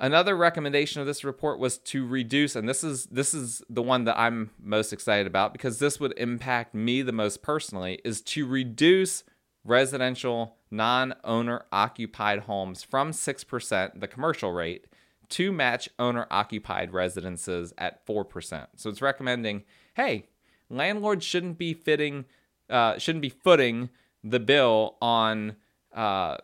Another 0.00 0.36
recommendation 0.36 1.00
of 1.00 1.08
this 1.08 1.24
report 1.24 1.58
was 1.58 1.78
to 1.78 2.06
reduce, 2.06 2.54
and 2.54 2.68
this 2.68 2.84
is 2.84 3.06
this 3.06 3.34
is 3.34 3.62
the 3.68 3.82
one 3.82 4.04
that 4.04 4.16
I'm 4.16 4.50
most 4.62 4.92
excited 4.92 5.26
about 5.26 5.52
because 5.52 5.80
this 5.80 5.98
would 5.98 6.14
impact 6.16 6.72
me 6.72 7.02
the 7.02 7.10
most 7.10 7.42
personally, 7.42 8.00
is 8.04 8.20
to 8.22 8.46
reduce 8.46 9.24
residential 9.64 10.56
non-owner 10.70 11.64
occupied 11.72 12.40
homes 12.40 12.82
from 12.82 13.10
6%, 13.10 14.00
the 14.00 14.06
commercial 14.06 14.52
rate, 14.52 14.86
to 15.30 15.52
match 15.52 15.88
owner 15.98 16.26
occupied 16.30 16.92
residences 16.92 17.72
at 17.78 18.06
4%. 18.06 18.66
So 18.76 18.90
it's 18.90 19.02
recommending, 19.02 19.64
hey, 19.94 20.28
landlords 20.70 21.24
shouldn't 21.24 21.58
be 21.58 21.74
fitting 21.74 22.24
uh, 22.70 22.98
shouldn't 22.98 23.22
be 23.22 23.30
footing 23.30 23.88
the 24.22 24.38
bill 24.38 24.98
on 25.00 25.56
uh, 25.94 26.36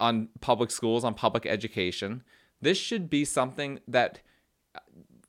on 0.00 0.28
public 0.40 0.72
schools, 0.72 1.04
on 1.04 1.14
public 1.14 1.46
education 1.46 2.24
this 2.60 2.78
should 2.78 3.08
be 3.08 3.24
something 3.24 3.80
that 3.88 4.20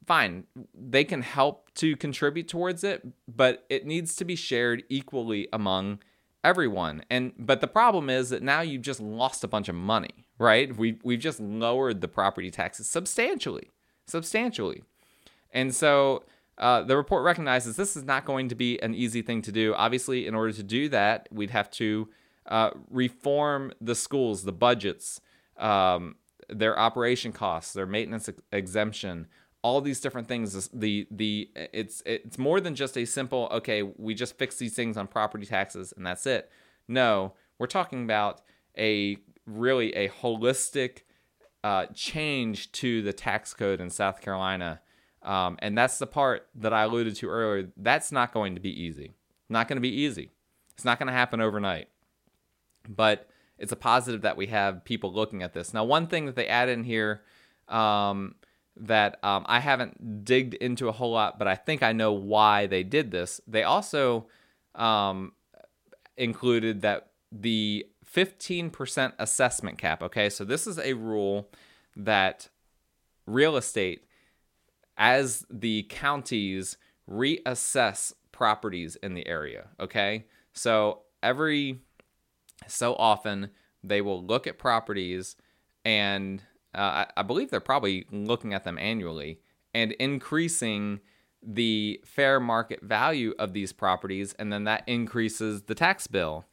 fine, 0.06 0.46
they 0.74 1.04
can 1.04 1.22
help 1.22 1.74
to 1.76 1.96
contribute 1.96 2.48
towards 2.48 2.84
it, 2.84 3.06
but 3.28 3.66
it 3.70 3.86
needs 3.86 4.16
to 4.16 4.26
be 4.26 4.36
shared 4.36 4.84
equally 4.90 5.48
among 5.54 6.00
everyone. 6.44 7.04
And 7.10 7.34
but 7.38 7.62
the 7.62 7.68
problem 7.68 8.10
is 8.10 8.30
that 8.30 8.42
now 8.44 8.62
you've 8.62 8.82
just 8.82 9.00
lost 9.00 9.44
a 9.44 9.48
bunch 9.48 9.70
of 9.70 9.76
money, 9.76 10.26
right? 10.38 10.76
We 10.76 11.00
we've 11.04 11.20
just 11.20 11.40
lowered 11.40 12.02
the 12.02 12.08
property 12.08 12.52
taxes 12.52 12.90
substantially, 12.90 13.72
substantially. 14.08 14.84
And 15.52 15.76
so 15.76 16.24
uh, 16.58 16.84
the 16.84 16.96
report 16.96 17.24
recognizes 17.24 17.76
this 17.76 17.96
is 17.96 18.04
not 18.04 18.26
going 18.26 18.50
to 18.50 18.56
be 18.56 18.82
an 18.82 18.94
easy 18.94 19.22
thing 19.22 19.42
to 19.44 19.52
do. 19.52 19.74
Obviously, 19.76 20.28
in 20.28 20.36
order 20.36 20.54
to 20.54 20.64
do 20.64 20.90
that, 20.90 21.28
we'd 21.32 21.50
have 21.50 21.70
to 21.72 22.10
uh, 22.46 22.72
reform 22.90 23.74
the 23.82 23.96
schools, 23.96 24.44
the 24.44 24.52
budgets, 24.52 25.22
um, 25.58 26.16
their 26.50 26.78
operation 26.78 27.32
costs, 27.32 27.74
their 27.74 27.86
maintenance 27.86 28.30
ex- 28.30 28.42
exemption, 28.52 29.28
all 29.64 29.82
these 29.82 30.00
different 30.00 30.28
things. 30.28 30.70
The 30.70 31.08
the 31.12 31.50
it's 31.56 32.02
it's 32.06 32.38
more 32.38 32.60
than 32.60 32.76
just 32.76 32.98
a 32.98 33.06
simple 33.06 33.48
okay, 33.52 33.84
we 33.84 34.14
just 34.14 34.38
fix 34.38 34.58
these 34.58 34.74
things 34.74 34.98
on 34.98 35.08
property 35.08 35.46
taxes 35.46 35.94
and 35.96 36.06
that's 36.06 36.26
it. 36.26 36.50
No, 36.88 37.34
we're 37.60 37.68
talking 37.68 38.04
about 38.04 38.42
a 38.78 39.18
really 39.46 39.94
a 39.96 40.10
holistic 40.10 41.00
uh, 41.64 41.86
change 41.94 42.72
to 42.74 43.02
the 43.02 43.14
tax 43.14 43.54
code 43.54 43.80
in 43.80 43.90
South 43.90 44.22
Carolina. 44.22 44.82
Um, 45.24 45.58
and 45.60 45.78
that's 45.78 46.00
the 46.00 46.08
part 46.08 46.48
that 46.56 46.74
I 46.74 46.84
alluded 46.84 47.16
to 47.18 47.30
earlier. 47.30 47.70
That's 47.78 48.12
not 48.12 48.34
going 48.34 48.56
to 48.56 48.62
be 48.62 48.72
easy. 48.72 49.14
Not 49.50 49.68
going 49.68 49.78
to 49.78 49.82
be 49.82 49.94
easy. 49.94 50.32
It's 50.74 50.86
not 50.86 50.98
going 50.98 51.08
to 51.08 51.14
happen 51.14 51.42
overnight. 51.42 51.90
But 52.90 53.30
it's 53.60 53.72
a 53.72 53.76
positive 53.76 54.22
that 54.22 54.38
we 54.38 54.48
have 54.48 54.84
people 54.84 55.14
looking 55.14 55.44
at 55.44 55.54
this. 55.54 55.74
Now, 55.74 55.84
one 55.84 56.08
thing 56.08 56.26
that 56.26 56.36
they 56.36 56.48
add 56.48 56.70
in 56.70 56.84
here 56.84 57.22
um, 57.68 58.36
that 58.78 59.24
um, 59.24 59.46
I 59.48 59.60
haven't 59.60 60.26
digged 60.26 60.54
into 60.56 60.88
a 60.88 60.92
whole 60.92 61.12
lot, 61.12 61.38
but 61.38 61.48
I 61.48 61.56
think 61.56 61.84
I 61.84 61.92
know 61.92 62.14
why 62.14 62.68
they 62.68 62.84
did 62.84 63.12
this. 63.12 63.42
They 63.48 63.64
also 63.64 64.28
um, 64.76 65.34
included 66.18 66.82
that 66.82 67.12
the 67.32 67.86
15% 68.14 69.14
assessment 69.20 69.78
cap. 69.78 70.04
Okay, 70.04 70.30
so 70.30 70.44
this 70.44 70.68
is 70.68 70.80
a 70.80 70.94
rule 70.94 71.50
that 71.96 72.50
real 73.26 73.58
estate, 73.58 74.06
as 74.98 75.46
the 75.50 75.84
counties 75.90 76.78
reassess 77.10 78.14
properties 78.32 78.96
in 78.98 79.14
the 79.14 79.28
area. 79.28 79.68
Okay, 79.80 80.26
so 80.54 81.02
every 81.22 81.80
so 82.68 82.96
often 82.96 83.50
they 83.84 84.02
will 84.02 84.24
look 84.24 84.46
at 84.48 84.58
properties 84.58 85.36
and 85.84 86.44
uh, 86.74 87.06
I 87.16 87.22
believe 87.24 87.50
they're 87.50 87.60
probably 87.60 88.06
looking 88.12 88.54
at 88.54 88.64
them 88.64 88.78
annually 88.78 89.40
and 89.74 89.92
increasing 89.94 91.00
the 91.44 92.00
fair 92.06 92.40
market 92.40 92.82
value 92.84 93.34
of 93.40 93.54
these 93.54 93.74
properties, 93.74 94.34
and 94.34 94.54
then 94.54 94.66
that 94.66 94.84
increases 94.88 95.64
the 95.64 95.76
tax 95.76 96.08
bill. 96.08 96.46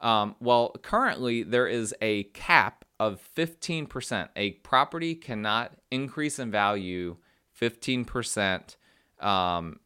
Um, 0.00 0.36
well, 0.40 0.74
currently 0.82 1.42
there 1.42 1.66
is 1.66 1.94
a 2.00 2.24
cap 2.24 2.84
of 2.98 3.20
15%. 3.36 4.28
A 4.36 4.52
property 4.52 5.14
cannot 5.14 5.74
increase 5.90 6.38
in 6.38 6.50
value 6.50 7.16
15% 7.60 8.76
um, 9.20 9.80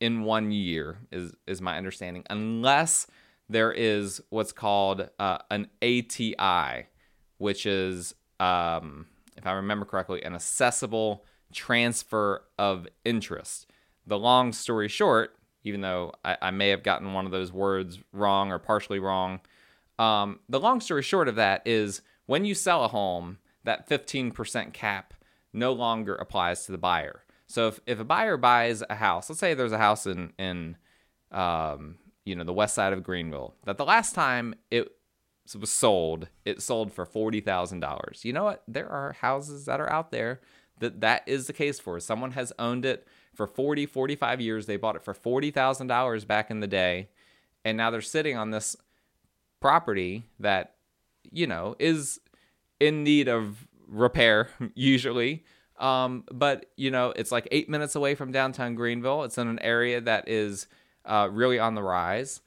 in 0.00 0.22
one 0.22 0.50
year, 0.50 0.98
is, 1.10 1.34
is 1.46 1.60
my 1.60 1.76
understanding, 1.76 2.24
unless 2.28 3.06
there 3.48 3.72
is 3.72 4.20
what's 4.30 4.52
called 4.52 5.08
uh, 5.18 5.38
an 5.50 5.68
ATI, 5.82 6.86
which 7.38 7.66
is, 7.66 8.14
um, 8.44 9.06
if 9.36 9.46
I 9.46 9.52
remember 9.52 9.86
correctly, 9.86 10.22
an 10.22 10.34
assessable 10.34 11.24
transfer 11.52 12.44
of 12.58 12.86
interest. 13.04 13.70
The 14.06 14.18
long 14.18 14.52
story 14.52 14.88
short, 14.88 15.36
even 15.62 15.80
though 15.80 16.12
I, 16.24 16.36
I 16.42 16.50
may 16.50 16.68
have 16.68 16.82
gotten 16.82 17.12
one 17.12 17.26
of 17.26 17.32
those 17.32 17.52
words 17.52 17.98
wrong 18.12 18.52
or 18.52 18.58
partially 18.58 18.98
wrong, 18.98 19.40
um, 19.98 20.40
the 20.48 20.60
long 20.60 20.80
story 20.80 21.02
short 21.02 21.28
of 21.28 21.36
that 21.36 21.62
is 21.64 22.02
when 22.26 22.44
you 22.44 22.54
sell 22.54 22.84
a 22.84 22.88
home, 22.88 23.38
that 23.64 23.88
15% 23.88 24.72
cap 24.72 25.14
no 25.52 25.72
longer 25.72 26.14
applies 26.14 26.66
to 26.66 26.72
the 26.72 26.78
buyer. 26.78 27.22
So 27.46 27.68
if, 27.68 27.80
if 27.86 28.00
a 28.00 28.04
buyer 28.04 28.36
buys 28.36 28.82
a 28.90 28.96
house, 28.96 29.30
let's 29.30 29.40
say 29.40 29.54
there's 29.54 29.72
a 29.72 29.78
house 29.78 30.06
in 30.06 30.32
in 30.38 30.76
um, 31.30 31.96
you 32.24 32.34
know 32.34 32.44
the 32.44 32.52
west 32.52 32.74
side 32.74 32.92
of 32.92 33.02
Greenville 33.02 33.54
that 33.64 33.76
the 33.76 33.84
last 33.84 34.14
time 34.14 34.54
it 34.70 34.88
was 35.58 35.70
sold, 35.70 36.28
it 36.44 36.62
sold 36.62 36.92
for 36.92 37.04
forty 37.04 37.40
thousand 37.40 37.80
dollars. 37.80 38.24
You 38.24 38.32
know 38.32 38.44
what? 38.44 38.62
There 38.66 38.88
are 38.88 39.12
houses 39.12 39.66
that 39.66 39.80
are 39.80 39.92
out 39.92 40.10
there 40.10 40.40
that 40.78 41.00
that 41.00 41.22
is 41.26 41.46
the 41.46 41.52
case 41.52 41.78
for. 41.78 42.00
Someone 42.00 42.32
has 42.32 42.52
owned 42.58 42.84
it 42.84 43.06
for 43.34 43.46
40, 43.46 43.86
45 43.86 44.40
years. 44.40 44.66
They 44.66 44.76
bought 44.76 44.96
it 44.96 45.04
for 45.04 45.14
forty 45.14 45.50
thousand 45.50 45.88
dollars 45.88 46.24
back 46.24 46.50
in 46.50 46.60
the 46.60 46.66
day, 46.66 47.08
and 47.64 47.76
now 47.76 47.90
they're 47.90 48.00
sitting 48.00 48.36
on 48.36 48.50
this 48.50 48.76
property 49.60 50.24
that 50.40 50.74
you 51.30 51.46
know 51.46 51.76
is 51.78 52.20
in 52.80 53.04
need 53.04 53.28
of 53.28 53.66
repair 53.86 54.48
usually. 54.74 55.44
Um, 55.78 56.24
but 56.30 56.66
you 56.76 56.90
know, 56.90 57.12
it's 57.16 57.32
like 57.32 57.48
eight 57.50 57.68
minutes 57.68 57.94
away 57.94 58.14
from 58.14 58.32
downtown 58.32 58.74
Greenville. 58.74 59.24
It's 59.24 59.38
in 59.38 59.48
an 59.48 59.58
area 59.58 60.00
that 60.00 60.28
is 60.28 60.66
uh, 61.04 61.28
really 61.30 61.58
on 61.58 61.74
the 61.74 61.82
rise. 61.82 62.40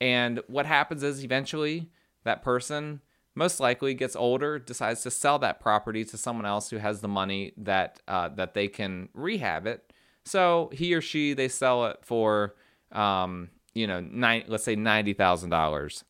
And 0.00 0.40
what 0.48 0.66
happens 0.66 1.02
is 1.02 1.24
eventually 1.24 1.90
that 2.24 2.42
person 2.42 3.00
most 3.34 3.60
likely 3.60 3.94
gets 3.94 4.14
older, 4.14 4.58
decides 4.58 5.02
to 5.02 5.10
sell 5.10 5.38
that 5.40 5.60
property 5.60 6.04
to 6.04 6.16
someone 6.16 6.46
else 6.46 6.70
who 6.70 6.76
has 6.76 7.00
the 7.00 7.08
money 7.08 7.52
that 7.56 8.00
uh, 8.06 8.28
that 8.30 8.54
they 8.54 8.68
can 8.68 9.08
rehab 9.12 9.66
it. 9.66 9.92
So 10.24 10.70
he 10.72 10.94
or 10.94 11.00
she 11.00 11.34
they 11.34 11.48
sell 11.48 11.86
it 11.86 11.98
for 12.02 12.54
um, 12.92 13.50
you 13.74 13.86
know 13.86 14.00
nine, 14.00 14.44
let's 14.46 14.64
say 14.64 14.76
ninety 14.76 15.12
thousand 15.12 15.50
dollars 15.50 16.04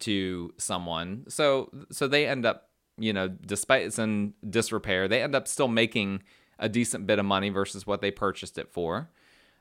to 0.00 0.52
someone. 0.58 1.24
So 1.28 1.70
so 1.90 2.08
they 2.08 2.26
end 2.26 2.44
up 2.44 2.68
you 2.98 3.12
know 3.12 3.28
despite 3.28 3.84
it's 3.84 3.98
in 3.98 4.34
disrepair, 4.48 5.08
they 5.08 5.22
end 5.22 5.34
up 5.34 5.46
still 5.46 5.68
making 5.68 6.22
a 6.58 6.68
decent 6.68 7.06
bit 7.06 7.20
of 7.20 7.24
money 7.24 7.50
versus 7.50 7.86
what 7.86 8.00
they 8.00 8.10
purchased 8.10 8.58
it 8.58 8.72
for. 8.72 9.08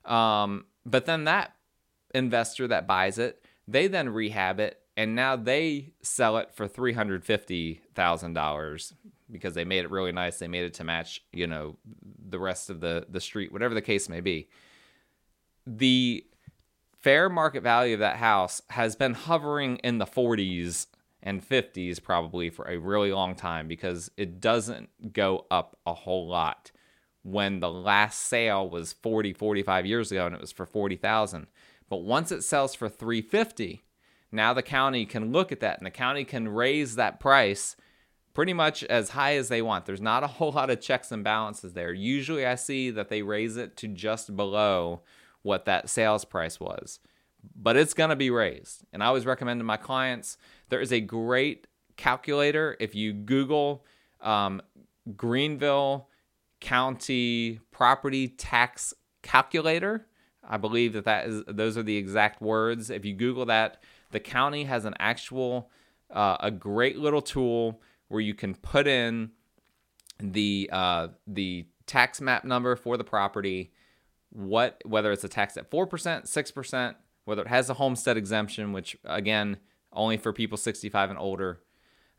Um, 0.05 0.65
but 0.86 1.05
then 1.05 1.25
that 1.25 1.53
investor 2.15 2.67
that 2.67 2.88
buys 2.88 3.19
it, 3.19 3.45
they 3.67 3.88
then 3.88 4.10
rehab 4.10 4.60
it 4.60 4.81
and 4.97 5.15
now 5.15 5.36
they 5.36 5.93
sell 6.01 6.38
it 6.38 6.51
for 6.51 6.67
$350,000 6.67 8.93
because 9.29 9.53
they 9.53 9.63
made 9.63 9.86
it 9.86 9.91
really 9.91 10.12
nice. 10.12 10.39
They 10.39 10.47
made 10.47 10.63
it 10.63 10.73
to 10.75 10.83
match, 10.83 11.21
you 11.31 11.45
know, 11.45 11.77
the 12.27 12.39
rest 12.39 12.71
of 12.71 12.79
the 12.81 13.05
the 13.07 13.21
street, 13.21 13.53
whatever 13.53 13.75
the 13.75 13.81
case 13.81 14.10
may 14.10 14.21
be. 14.21 14.49
The 15.65 16.25
fair 16.97 17.29
market 17.29 17.62
value 17.62 17.93
of 17.93 17.99
that 17.99 18.15
house 18.17 18.63
has 18.69 18.95
been 18.95 19.13
hovering 19.13 19.75
in 19.77 19.99
the 19.99 20.05
40s 20.05 20.88
and 21.21 21.47
50s 21.47 22.01
probably 22.01 22.49
for 22.49 22.65
a 22.65 22.77
really 22.77 23.12
long 23.12 23.36
time 23.36 23.67
because 23.67 24.10
it 24.17 24.39
doesn't 24.39 25.13
go 25.13 25.45
up 25.51 25.77
a 25.86 25.93
whole 25.93 26.27
lot 26.27 26.71
when 27.23 27.60
the 27.60 27.69
last 27.69 28.21
sale 28.21 28.67
was 28.69 28.93
40 28.93 29.33
45 29.33 29.86
years 29.86 30.12
ago 30.12 30.25
and 30.25 30.36
it 30.36 30.41
was 30.41 30.51
for 30.51 30.65
40,000 30.65 31.47
but 31.89 31.97
once 31.97 32.31
it 32.31 32.43
sells 32.43 32.75
for 32.75 32.88
350 32.88 33.83
now 34.31 34.53
the 34.53 34.61
county 34.63 35.05
can 35.05 35.31
look 35.31 35.51
at 35.51 35.59
that 35.59 35.77
and 35.77 35.85
the 35.85 35.91
county 35.91 36.23
can 36.23 36.47
raise 36.47 36.95
that 36.95 37.19
price 37.19 37.75
pretty 38.33 38.53
much 38.53 38.83
as 38.83 39.11
high 39.11 39.35
as 39.35 39.49
they 39.49 39.61
want 39.61 39.85
there's 39.85 40.01
not 40.01 40.23
a 40.23 40.27
whole 40.27 40.51
lot 40.51 40.69
of 40.69 40.81
checks 40.81 41.11
and 41.11 41.23
balances 41.23 41.73
there 41.73 41.93
usually 41.93 42.45
i 42.45 42.55
see 42.55 42.89
that 42.89 43.09
they 43.09 43.21
raise 43.21 43.57
it 43.57 43.75
to 43.77 43.87
just 43.87 44.35
below 44.35 45.01
what 45.41 45.65
that 45.65 45.89
sales 45.89 46.25
price 46.25 46.59
was 46.59 46.99
but 47.55 47.77
it's 47.77 47.93
going 47.93 48.09
to 48.09 48.15
be 48.15 48.29
raised 48.29 48.83
and 48.93 49.03
i 49.03 49.05
always 49.05 49.25
recommend 49.25 49.59
to 49.59 49.63
my 49.63 49.77
clients 49.77 50.37
there 50.69 50.81
is 50.81 50.91
a 50.91 50.99
great 50.99 51.67
calculator 51.95 52.75
if 52.79 52.93
you 52.93 53.13
google 53.13 53.85
um, 54.21 54.61
greenville 55.15 56.09
county 56.59 57.59
property 57.71 58.27
tax 58.27 58.93
calculator. 59.21 60.07
I 60.47 60.57
believe 60.57 60.93
that 60.93 61.05
that 61.05 61.27
is 61.27 61.43
those 61.47 61.77
are 61.77 61.83
the 61.83 61.97
exact 61.97 62.41
words. 62.41 62.89
If 62.89 63.05
you 63.05 63.13
Google 63.13 63.45
that, 63.47 63.83
the 64.12 64.20
county 64.20 64.65
has 64.65 64.86
an 64.86 64.93
actual 65.00 65.70
uh, 66.12 66.38
a 66.39 66.52
great 66.52 66.98
little 66.98 67.22
tool 67.22 67.82
where 68.08 68.22
you 68.22 68.34
can 68.34 68.56
put 68.56 68.88
in 68.88 69.32
the 70.20 70.70
uh, 70.72 71.08
the 71.26 71.67
tax 71.86 72.22
map 72.22 72.43
number 72.43 72.76
for 72.76 72.98
the 72.98 73.04
property, 73.04 73.72
what 74.30 74.82
whether 74.86 75.12
it's 75.12 75.24
a 75.24 75.30
tax 75.30 75.58
at 75.58 75.70
four 75.70 75.86
percent, 75.86 76.28
six 76.28 76.52
percent, 76.52 76.98
whether 77.26 77.41
it 77.41 77.48
has 77.48 77.70
a 77.70 77.74
homestead 77.74 78.17
exemption, 78.17 78.74
which 78.74 78.98
again 79.04 79.58
only 79.93 80.17
for 80.17 80.34
people 80.34 80.58
65 80.58 81.10
and 81.10 81.20
older, 81.20 81.62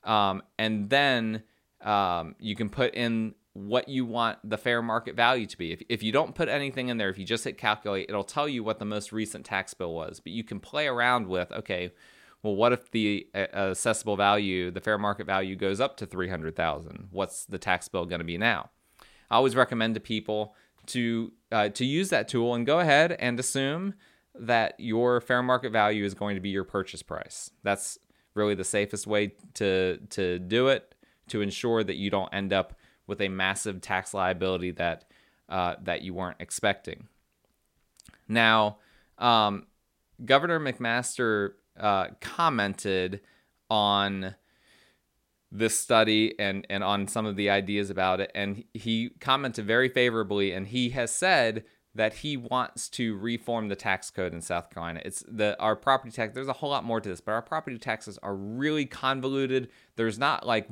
um, 0.03 0.43
and 0.59 0.91
then 0.91 1.43
um, 1.83 2.35
you 2.41 2.57
can 2.57 2.69
put 2.69 2.95
in 2.95 3.35
what 3.67 3.89
you 3.89 4.05
want 4.05 4.39
the 4.45 4.59
fair 4.59 4.83
market 4.83 5.17
value 5.17 5.47
to 5.47 5.59
be. 5.59 5.73
If, 5.73 5.83
if 5.89 6.03
you 6.03 6.13
don't 6.13 6.35
put 6.35 6.49
anything 6.49 6.89
in 6.89 6.99
there, 6.99 7.09
if 7.09 7.19
you 7.19 7.25
just 7.25 7.45
hit 7.45 7.59
calculate, 7.59 8.07
it'll 8.09 8.25
tell 8.25 8.49
you 8.49 8.63
what 8.63 8.79
the 8.79 8.85
most 8.85 9.13
recent 9.13 9.45
tax 9.45 9.75
bill 9.75 9.95
was. 9.95 10.21
But 10.21 10.33
you 10.33 10.45
can 10.45 10.61
play 10.61 10.87
around 10.87 11.27
with, 11.27 11.51
okay, 11.53 11.91
well, 12.43 12.55
what 12.55 12.73
if 12.73 12.91
the 12.91 13.27
uh, 13.35 13.47
assessable 13.53 14.17
value, 14.17 14.71
the 14.71 14.81
fair 14.81 14.99
market 14.99 15.27
value 15.27 15.57
goes 15.57 15.81
up 15.81 15.97
to 15.99 16.07
300,000? 16.07 17.09
What's 17.11 17.45
the 17.45 17.59
tax 17.59 17.89
bill 17.89 18.07
going 18.07 18.21
to 18.21 18.25
be 18.25 18.39
now? 18.39 18.71
I 19.31 19.37
always 19.37 19.57
recommend 19.57 19.95
to 19.95 20.01
people 20.01 20.55
to 20.87 21.33
uh, 21.53 21.69
to 21.71 21.85
use 21.85 22.11
that 22.11 22.29
tool 22.29 22.55
and 22.55 22.65
go 22.65 22.81
ahead 22.81 23.13
and 23.13 23.39
assume 23.39 23.95
that 24.35 24.75
your 24.79 25.21
fair 25.21 25.43
market 25.43 25.73
value 25.73 26.05
is 26.05 26.15
going 26.15 26.37
to 26.37 26.41
be 26.41 26.49
your 26.51 26.65
purchase 26.65 27.03
price. 27.03 27.51
That's 27.63 27.99
really 28.35 28.55
the 28.55 28.65
safest 28.65 29.07
way 29.07 29.33
to 29.55 29.99
to 30.11 30.39
do 30.39 30.69
it 30.69 30.95
to 31.29 31.43
ensure 31.43 31.85
that 31.85 31.97
you 31.97 32.11
don't 32.11 32.33
end 32.33 32.53
up 32.53 32.78
with 33.09 33.21
a 33.21 33.29
massive 33.29 33.81
tax 33.81 34.15
liability 34.15 34.71
that 34.71 35.11
uh, 35.49 35.75
that 35.83 36.03
you 36.03 36.15
weren't 36.15 36.37
expecting. 36.39 37.09
Now, 38.29 38.79
um, 39.17 39.67
Governor 40.25 40.61
McMaster 40.61 41.55
uh, 41.81 42.09
commented 42.21 43.21
on 43.71 44.37
this 45.51 45.79
study 45.79 46.39
and 46.39 46.67
and 46.69 46.85
on 46.85 47.09
some 47.09 47.27
of 47.27 47.35
the 47.35 47.51
ideas 47.51 47.91
about 47.91 48.21
it, 48.21 48.31
and 48.35 48.63
he 48.75 49.11
commented 49.21 49.65
very 49.65 49.89
favorably, 49.89 50.53
and 50.53 50.69
he 50.69 50.91
has 50.91 51.11
said 51.11 51.65
that 51.95 52.15
he 52.15 52.37
wants 52.37 52.89
to 52.91 53.17
reform 53.17 53.69
the 53.69 53.75
tax 53.75 54.11
code 54.11 54.35
in 54.35 54.41
South 54.43 54.71
Carolina. 54.71 55.01
It's 55.05 55.25
the 55.27 55.59
our 55.59 55.75
property 55.75 56.13
tax. 56.13 56.35
There's 56.35 56.49
a 56.49 56.53
whole 56.53 56.71
lot 56.71 56.85
more 56.85 57.01
to 57.01 57.09
this, 57.09 57.21
but 57.21 57.33
our 57.33 57.43
property 57.43 57.79
taxes 57.79 58.19
are 58.23 58.37
really 58.37 58.85
convoluted. 58.85 59.69
There's 59.97 60.19
not 60.19 60.47
like 60.47 60.69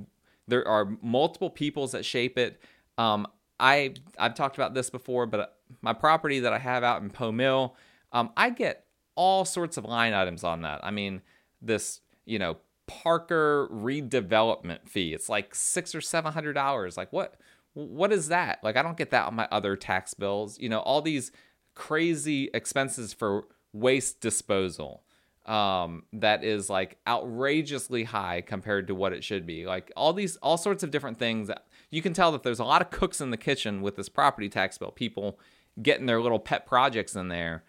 there 0.48 0.66
are 0.66 0.96
multiple 1.02 1.50
peoples 1.50 1.92
that 1.92 2.04
shape 2.04 2.38
it. 2.38 2.60
Um, 2.98 3.26
I 3.58 3.94
I've 4.18 4.34
talked 4.34 4.56
about 4.56 4.74
this 4.74 4.90
before, 4.90 5.26
but 5.26 5.58
my 5.82 5.92
property 5.92 6.40
that 6.40 6.52
I 6.52 6.58
have 6.58 6.84
out 6.84 7.02
in 7.02 7.10
Poe 7.10 7.32
Mill, 7.32 7.74
um, 8.12 8.30
I 8.36 8.50
get 8.50 8.84
all 9.14 9.44
sorts 9.44 9.76
of 9.76 9.84
line 9.84 10.12
items 10.12 10.44
on 10.44 10.62
that. 10.62 10.80
I 10.84 10.90
mean, 10.90 11.22
this 11.60 12.00
you 12.24 12.38
know 12.38 12.58
Parker 12.86 13.68
redevelopment 13.72 14.88
fee. 14.88 15.12
It's 15.12 15.28
like 15.28 15.54
six 15.54 15.94
or 15.94 16.00
seven 16.00 16.32
hundred 16.32 16.52
dollars. 16.52 16.96
Like 16.96 17.12
what? 17.12 17.34
What 17.74 18.10
is 18.12 18.28
that? 18.28 18.60
Like 18.62 18.76
I 18.76 18.82
don't 18.82 18.96
get 18.96 19.10
that 19.10 19.26
on 19.26 19.34
my 19.34 19.48
other 19.50 19.76
tax 19.76 20.14
bills. 20.14 20.58
You 20.58 20.68
know, 20.68 20.80
all 20.80 21.02
these 21.02 21.32
crazy 21.74 22.50
expenses 22.54 23.12
for 23.12 23.44
waste 23.72 24.20
disposal. 24.20 25.02
Um, 25.46 26.04
that 26.12 26.44
is 26.44 26.68
like 26.68 26.98
outrageously 27.06 28.04
high 28.04 28.40
compared 28.40 28.88
to 28.88 28.94
what 28.94 29.12
it 29.12 29.24
should 29.24 29.46
be. 29.46 29.66
Like 29.66 29.92
all 29.96 30.12
these, 30.12 30.36
all 30.36 30.56
sorts 30.56 30.82
of 30.82 30.90
different 30.90 31.18
things. 31.18 31.50
You 31.90 32.02
can 32.02 32.12
tell 32.12 32.32
that 32.32 32.42
there's 32.42 32.58
a 32.58 32.64
lot 32.64 32.82
of 32.82 32.90
cooks 32.90 33.20
in 33.20 33.30
the 33.30 33.36
kitchen 33.36 33.80
with 33.80 33.96
this 33.96 34.08
property 34.08 34.48
tax 34.48 34.76
bill. 34.76 34.90
People 34.90 35.38
getting 35.80 36.06
their 36.06 36.20
little 36.20 36.38
pet 36.38 36.66
projects 36.66 37.14
in 37.14 37.28
there, 37.28 37.64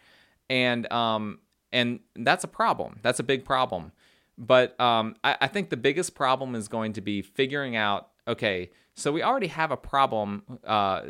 and 0.50 0.92
um, 0.92 1.40
and 1.72 2.00
that's 2.16 2.44
a 2.44 2.48
problem. 2.48 3.00
That's 3.04 3.20
a 3.20 3.24
big 3.24 3.46
problem. 3.46 3.92
But 4.38 4.80
um, 4.80 5.16
I, 5.24 5.38
I 5.42 5.48
think 5.48 5.70
the 5.70 5.78
biggest 5.78 6.16
problem 6.16 6.56
is 6.56 6.68
going 6.68 6.94
to 6.94 7.02
be 7.02 7.22
figuring 7.22 7.76
out. 7.76 8.10
Okay, 8.28 8.72
so 8.94 9.12
we 9.12 9.24
already 9.24 9.48
have 9.48 9.72
a 9.72 9.78
problem 9.78 10.44
uh, 10.66 11.02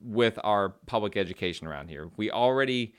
with 0.00 0.38
our 0.44 0.70
public 0.86 1.16
education 1.16 1.66
around 1.66 1.88
here. 1.88 2.10
We 2.16 2.30
already 2.30 2.94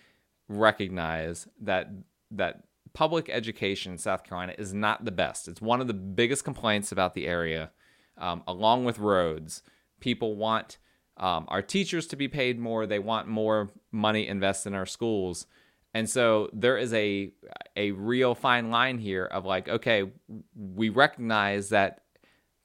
recognize 0.48 1.48
that 1.62 1.90
that 2.32 2.64
public 2.98 3.30
education 3.30 3.92
in 3.92 3.98
South 4.00 4.24
Carolina 4.24 4.56
is 4.58 4.74
not 4.74 5.06
the 5.06 5.12
best. 5.12 5.48
It's 5.48 5.62
one 5.62 5.82
of 5.82 5.86
the 5.86 5.94
biggest 5.94 6.44
complaints 6.44 6.92
about 6.92 7.14
the 7.14 7.28
area, 7.28 7.70
um, 8.18 8.42
along 8.48 8.86
with 8.86 8.98
roads. 8.98 9.62
People 10.00 10.36
want 10.36 10.80
um, 11.18 11.46
our 11.48 11.62
teachers 11.62 12.08
to 12.08 12.16
be 12.16 12.28
paid 12.28 12.58
more. 12.58 12.88
They 12.88 12.98
want 12.98 13.28
more 13.28 13.70
money 13.92 14.28
invested 14.28 14.70
in 14.70 14.74
our 14.74 14.88
schools. 14.88 15.46
And 15.94 16.10
so 16.10 16.50
there 16.52 16.76
is 16.76 16.92
a 16.92 17.32
a 17.76 17.92
real 17.92 18.34
fine 18.34 18.72
line 18.72 18.98
here 18.98 19.26
of 19.26 19.46
like, 19.46 19.70
okay, 19.70 20.12
we 20.56 20.90
recognize 20.90 21.70
that 21.70 22.02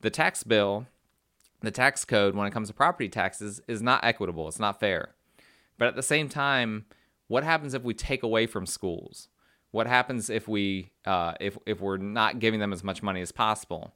the 0.00 0.08
tax 0.08 0.44
bill, 0.44 0.86
the 1.60 1.70
tax 1.70 2.06
code 2.06 2.34
when 2.34 2.46
it 2.46 2.54
comes 2.54 2.68
to 2.68 2.74
property 2.74 3.10
taxes 3.10 3.60
is 3.68 3.82
not 3.82 4.02
equitable. 4.02 4.48
It's 4.48 4.58
not 4.58 4.80
fair. 4.80 5.14
But 5.76 5.88
at 5.88 5.94
the 5.94 6.02
same 6.02 6.30
time, 6.30 6.86
what 7.28 7.44
happens 7.44 7.74
if 7.74 7.82
we 7.82 7.92
take 7.92 8.22
away 8.22 8.46
from 8.46 8.64
schools? 8.64 9.28
What 9.72 9.86
happens 9.86 10.30
if 10.30 10.46
we 10.46 10.92
uh, 11.04 11.34
if 11.40 11.58
if 11.66 11.80
we're 11.80 11.96
not 11.96 12.38
giving 12.38 12.60
them 12.60 12.72
as 12.72 12.84
much 12.84 13.02
money 13.02 13.20
as 13.20 13.32
possible? 13.32 13.92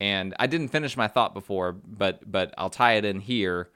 And 0.00 0.34
I 0.38 0.46
didn't 0.46 0.68
finish 0.68 0.96
my 0.96 1.08
thought 1.08 1.34
before, 1.34 1.72
but 1.72 2.30
but 2.30 2.54
I'll 2.58 2.70
tie 2.70 2.94
it 2.94 3.04
in 3.04 3.20
here 3.20 3.70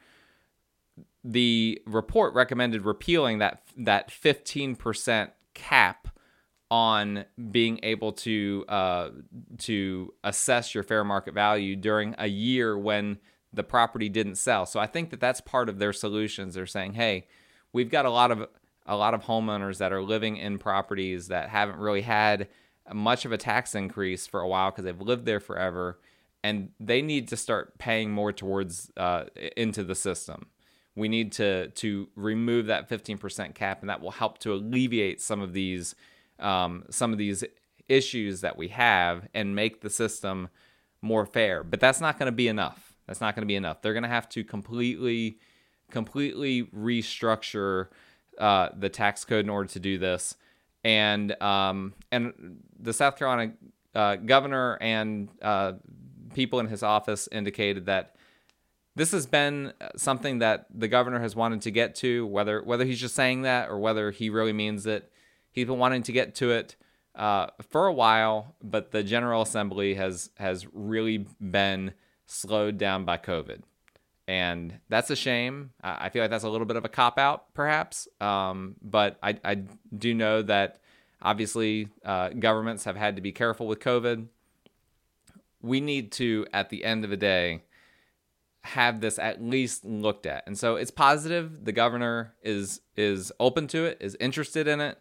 the 1.24 1.80
report 1.86 2.34
recommended 2.34 2.84
repealing 2.84 3.38
that 3.38 3.62
that 3.76 4.08
15% 4.08 5.30
cap 5.54 6.08
on 6.70 7.24
being 7.50 7.80
able 7.82 8.12
to 8.12 8.64
uh, 8.68 9.10
to 9.58 10.14
assess 10.24 10.74
your 10.74 10.84
fair 10.84 11.04
market 11.04 11.34
value 11.34 11.76
during 11.76 12.14
a 12.18 12.28
year 12.28 12.78
when 12.78 13.18
the 13.52 13.64
property 13.64 14.08
didn't 14.08 14.36
sell. 14.36 14.64
So 14.64 14.78
I 14.78 14.86
think 14.86 15.10
that 15.10 15.20
that's 15.20 15.40
part 15.40 15.68
of 15.68 15.78
their 15.78 15.92
solutions. 15.92 16.54
They're 16.54 16.66
saying, 16.66 16.94
"Hey, 16.94 17.26
we've 17.72 17.90
got 17.90 18.06
a 18.06 18.10
lot 18.10 18.30
of 18.30 18.48
a 18.90 18.96
lot 18.96 19.14
of 19.14 19.22
homeowners 19.24 19.78
that 19.78 19.92
are 19.92 20.02
living 20.02 20.36
in 20.36 20.58
properties 20.58 21.28
that 21.28 21.48
haven't 21.48 21.78
really 21.78 22.02
had 22.02 22.48
much 22.92 23.24
of 23.24 23.32
a 23.32 23.38
tax 23.38 23.74
increase 23.74 24.26
for 24.26 24.40
a 24.40 24.48
while 24.48 24.70
because 24.70 24.84
they've 24.84 25.00
lived 25.00 25.24
there 25.24 25.40
forever, 25.40 25.98
and 26.42 26.70
they 26.78 27.00
need 27.00 27.28
to 27.28 27.36
start 27.36 27.78
paying 27.78 28.10
more 28.10 28.32
towards 28.32 28.90
uh, 28.96 29.24
into 29.56 29.82
the 29.82 29.94
system." 29.94 30.46
we 30.96 31.08
need 31.08 31.32
to 31.32 31.68
to 31.70 32.08
remove 32.16 32.66
that 32.66 32.88
15% 32.88 33.54
cap, 33.54 33.80
and 33.80 33.88
that 33.90 34.00
will 34.00 34.10
help 34.10 34.38
to 34.38 34.52
alleviate 34.52 35.20
some 35.20 35.40
of 35.40 35.52
these 35.52 35.94
um, 36.38 36.84
some 36.90 37.12
of 37.12 37.18
these 37.18 37.44
issues 37.88 38.40
that 38.40 38.56
we 38.56 38.68
have 38.68 39.28
and 39.34 39.54
make 39.54 39.80
the 39.80 39.90
system 39.90 40.48
more 41.02 41.26
fair. 41.26 41.64
But 41.64 41.80
that's 41.80 42.00
not 42.00 42.18
going 42.18 42.26
to 42.26 42.32
be 42.32 42.48
enough. 42.48 42.96
That's 43.06 43.20
not 43.20 43.34
going 43.34 43.42
to 43.42 43.46
be 43.46 43.56
enough. 43.56 43.82
They're 43.82 43.92
going 43.92 44.04
to 44.04 44.08
have 44.08 44.28
to 44.30 44.44
completely 44.44 45.38
completely 45.90 46.64
restructure 46.64 47.88
uh, 48.40 48.70
the 48.76 48.88
tax 48.88 49.24
code 49.24 49.44
in 49.44 49.50
order 49.50 49.68
to 49.68 49.78
do 49.78 49.98
this. 49.98 50.34
And 50.82 51.40
um, 51.42 51.94
and 52.10 52.62
the 52.78 52.92
South 52.92 53.16
Carolina 53.16 53.52
uh, 53.94 54.16
governor 54.16 54.78
and 54.80 55.28
uh, 55.42 55.72
people 56.34 56.58
in 56.58 56.66
his 56.66 56.82
office 56.82 57.28
indicated 57.30 57.86
that 57.86 58.16
this 58.96 59.12
has 59.12 59.26
been 59.26 59.72
something 59.96 60.38
that 60.38 60.66
the 60.74 60.88
governor 60.88 61.20
has 61.20 61.36
wanted 61.36 61.62
to 61.62 61.70
get 61.70 61.94
to, 61.96 62.26
whether 62.26 62.62
whether 62.62 62.84
he's 62.84 63.00
just 63.00 63.14
saying 63.14 63.42
that 63.42 63.68
or 63.68 63.78
whether 63.78 64.10
he 64.10 64.30
really 64.30 64.52
means 64.52 64.86
it. 64.86 65.12
He's 65.52 65.66
been 65.66 65.78
wanting 65.78 66.02
to 66.04 66.12
get 66.12 66.34
to 66.36 66.50
it 66.50 66.76
uh, 67.14 67.48
for 67.68 67.86
a 67.86 67.92
while, 67.92 68.54
but 68.62 68.90
the 68.90 69.02
General 69.02 69.42
Assembly 69.42 69.94
has 69.94 70.30
has 70.36 70.66
really 70.72 71.26
been 71.40 71.92
slowed 72.26 72.78
down 72.78 73.04
by 73.04 73.18
COVID, 73.18 73.62
and 74.30 74.78
that's 74.88 75.10
a 75.10 75.16
shame. 75.16 75.72
I 75.82 76.08
feel 76.08 76.22
like 76.22 76.30
that's 76.30 76.44
a 76.44 76.48
little 76.48 76.64
bit 76.64 76.76
of 76.76 76.84
a 76.84 76.88
cop 76.88 77.18
out, 77.18 77.52
perhaps, 77.52 78.06
um, 78.20 78.76
but 78.80 79.18
I, 79.20 79.36
I 79.44 79.62
do 79.98 80.14
know 80.14 80.40
that 80.42 80.80
obviously 81.20 81.88
uh, 82.04 82.28
governments 82.28 82.84
have 82.84 82.94
had 82.94 83.16
to 83.16 83.22
be 83.22 83.32
careful 83.32 83.66
with 83.66 83.80
COVID. 83.80 84.28
We 85.60 85.80
need 85.80 86.12
to, 86.12 86.46
at 86.52 86.70
the 86.70 86.84
end 86.84 87.02
of 87.02 87.10
the 87.10 87.16
day 87.16 87.64
have 88.60 89.00
this 89.00 89.18
at 89.18 89.42
least 89.42 89.84
looked 89.84 90.26
at. 90.26 90.44
And 90.46 90.56
so 90.56 90.76
it's 90.76 90.92
positive. 90.92 91.64
The 91.64 91.72
governor 91.72 92.34
is 92.40 92.82
is 92.96 93.32
open 93.40 93.66
to 93.68 93.84
it, 93.84 93.98
is 94.00 94.16
interested 94.20 94.68
in 94.68 94.80
it. 94.80 94.96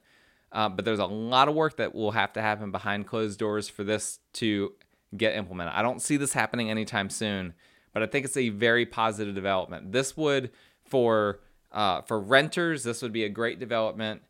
Uh, 0.52 0.70
but 0.70 0.86
there's 0.86 0.98
a 0.98 1.06
lot 1.06 1.48
of 1.48 1.54
work 1.54 1.78
that 1.78 1.94
will 1.94 2.12
have 2.12 2.34
to 2.34 2.42
happen 2.42 2.72
behind 2.72 3.06
closed 3.06 3.38
doors 3.38 3.70
for 3.70 3.84
this 3.84 4.18
to 4.34 4.74
get 5.16 5.36
implemented. 5.36 5.76
I 5.76 5.84
don't 5.84 6.02
see 6.02 6.18
this 6.18 6.34
happening 6.34 6.72
anytime 6.72 7.12
soon, 7.12 7.54
but 7.94 8.04
I 8.04 8.06
think 8.06 8.26
it's 8.26 8.38
a 8.38 8.50
very 8.50 8.86
positive 8.86 9.36
development. 9.36 9.92
This 9.92 10.16
would 10.18 10.52
for 10.86 11.40
uh, 11.72 12.02
for 12.02 12.20
renters, 12.20 12.84
this 12.84 13.02
would 13.02 13.14
be 13.14 13.24
a 13.24 13.30
great 13.30 13.60
development. 13.60 14.22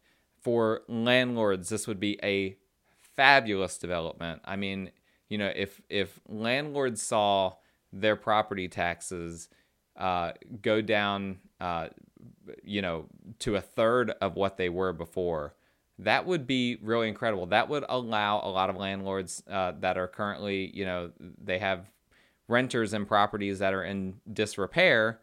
For 0.41 0.82
landlords, 0.88 1.69
this 1.69 1.88
would 1.88 2.00
be 2.00 2.19
a 2.24 2.58
fabulous 3.15 3.78
development. 3.78 4.41
I 4.45 4.56
mean, 4.56 4.91
you 5.30 5.38
know, 5.38 5.52
if 5.56 5.82
if 5.89 6.19
landlords 6.28 7.02
saw 7.02 7.56
their 7.91 8.15
property 8.15 8.67
taxes 8.67 9.50
uh, 9.98 10.32
go 10.62 10.82
down, 10.82 11.39
uh, 11.60 11.89
you 12.63 12.82
know, 12.82 13.06
to 13.39 13.56
a 13.56 13.62
third 13.62 14.12
of 14.22 14.36
what 14.36 14.58
they 14.58 14.69
were 14.69 14.93
before, 14.93 15.56
that 15.98 16.26
would 16.26 16.48
be 16.48 16.78
really 16.82 17.10
incredible. 17.10 17.45
That 17.48 17.67
would 17.67 17.84
allow 17.89 18.39
a 18.41 18.50
lot 18.50 18.69
of 18.69 18.78
landlords 18.78 19.43
uh, 19.50 19.74
that 19.82 19.98
are 19.98 20.08
currently, 20.08 20.72
you 20.74 20.86
know, 20.86 21.12
they 21.19 21.60
have 21.60 21.91
renters 22.49 22.93
and 22.93 23.07
properties 23.07 23.59
that 23.59 23.73
are 23.73 23.83
in 23.83 24.15
disrepair. 24.31 25.19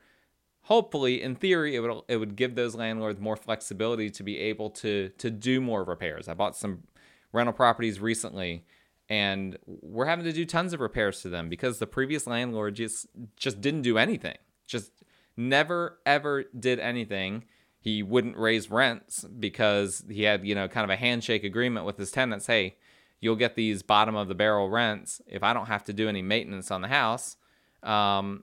Hopefully, 0.62 1.22
in 1.22 1.36
theory, 1.36 1.76
it 1.76 1.80
would 1.80 2.02
it 2.08 2.16
would 2.16 2.36
give 2.36 2.54
those 2.54 2.74
landlords 2.74 3.20
more 3.20 3.36
flexibility 3.36 4.10
to 4.10 4.22
be 4.22 4.38
able 4.38 4.70
to 4.70 5.10
to 5.18 5.30
do 5.30 5.60
more 5.60 5.84
repairs. 5.84 6.28
I 6.28 6.34
bought 6.34 6.56
some 6.56 6.84
rental 7.32 7.52
properties 7.52 8.00
recently 8.00 8.64
and 9.08 9.56
we're 9.66 10.06
having 10.06 10.24
to 10.24 10.32
do 10.32 10.44
tons 10.44 10.72
of 10.72 10.80
repairs 10.80 11.22
to 11.22 11.28
them 11.28 11.48
because 11.48 11.78
the 11.78 11.86
previous 11.86 12.26
landlord 12.26 12.74
just 12.74 13.06
just 13.36 13.60
didn't 13.60 13.82
do 13.82 13.98
anything 13.98 14.36
just 14.66 14.90
never 15.36 15.98
ever 16.04 16.44
did 16.58 16.80
anything 16.80 17.44
he 17.78 18.02
wouldn't 18.02 18.36
raise 18.36 18.70
rents 18.70 19.24
because 19.38 20.04
he 20.08 20.22
had 20.22 20.44
you 20.44 20.54
know 20.54 20.66
kind 20.66 20.84
of 20.84 20.90
a 20.90 20.96
handshake 20.96 21.44
agreement 21.44 21.86
with 21.86 21.98
his 21.98 22.10
tenants 22.10 22.46
hey 22.46 22.76
you'll 23.20 23.36
get 23.36 23.54
these 23.54 23.82
bottom 23.82 24.14
of 24.14 24.28
the 24.28 24.34
barrel 24.34 24.68
rents 24.68 25.20
if 25.26 25.42
i 25.42 25.52
don't 25.52 25.66
have 25.66 25.84
to 25.84 25.92
do 25.92 26.08
any 26.08 26.22
maintenance 26.22 26.70
on 26.70 26.80
the 26.82 26.88
house 26.88 27.36
um, 27.82 28.42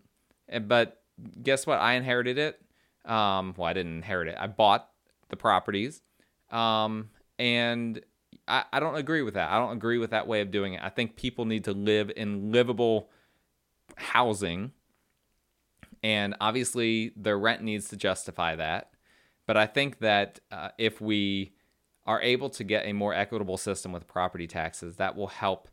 but 0.68 1.02
guess 1.42 1.66
what 1.68 1.80
i 1.80 1.94
inherited 1.94 2.38
it 2.38 2.62
um, 3.06 3.54
well 3.58 3.68
i 3.68 3.74
didn't 3.74 3.96
inherit 3.96 4.28
it 4.28 4.36
i 4.40 4.48
bought 4.48 4.90
the 5.30 5.36
properties 5.36 6.02
um, 6.52 7.10
and 7.40 8.00
I, 8.48 8.64
I 8.72 8.80
don't 8.80 8.96
agree 8.96 9.22
with 9.22 9.36
that. 9.36 9.52
I 9.52 9.58
don't 9.58 9.76
agree 9.76 9.98
with 9.98 10.12
that 10.12 10.28
way 10.28 10.42
of 10.42 10.52
doing 10.52 10.74
it. 10.74 10.82
I 10.84 10.90
think 10.90 11.16
people 11.16 11.46
need 11.46 11.64
to 11.66 11.74
live 11.74 12.12
in 12.16 12.52
livable 12.52 13.10
housing. 13.96 14.72
And 16.02 16.36
obviously, 16.42 17.12
the 17.16 17.36
rent 17.36 17.64
needs 17.64 17.90
to 17.90 17.98
justify 17.98 18.56
that. 18.56 18.92
But 19.46 19.58
I 19.58 19.66
think 19.66 20.00
that 20.00 20.40
uh, 20.52 20.70
if 20.78 21.02
we 21.02 21.54
are 22.06 22.22
able 22.22 22.50
to 22.50 22.64
get 22.64 22.86
a 22.86 22.94
more 22.94 23.14
equitable 23.14 23.58
system 23.58 23.92
with 23.92 24.08
property 24.08 24.48
taxes, 24.48 24.98
that 24.98 25.16
will 25.16 25.28
help 25.28 25.68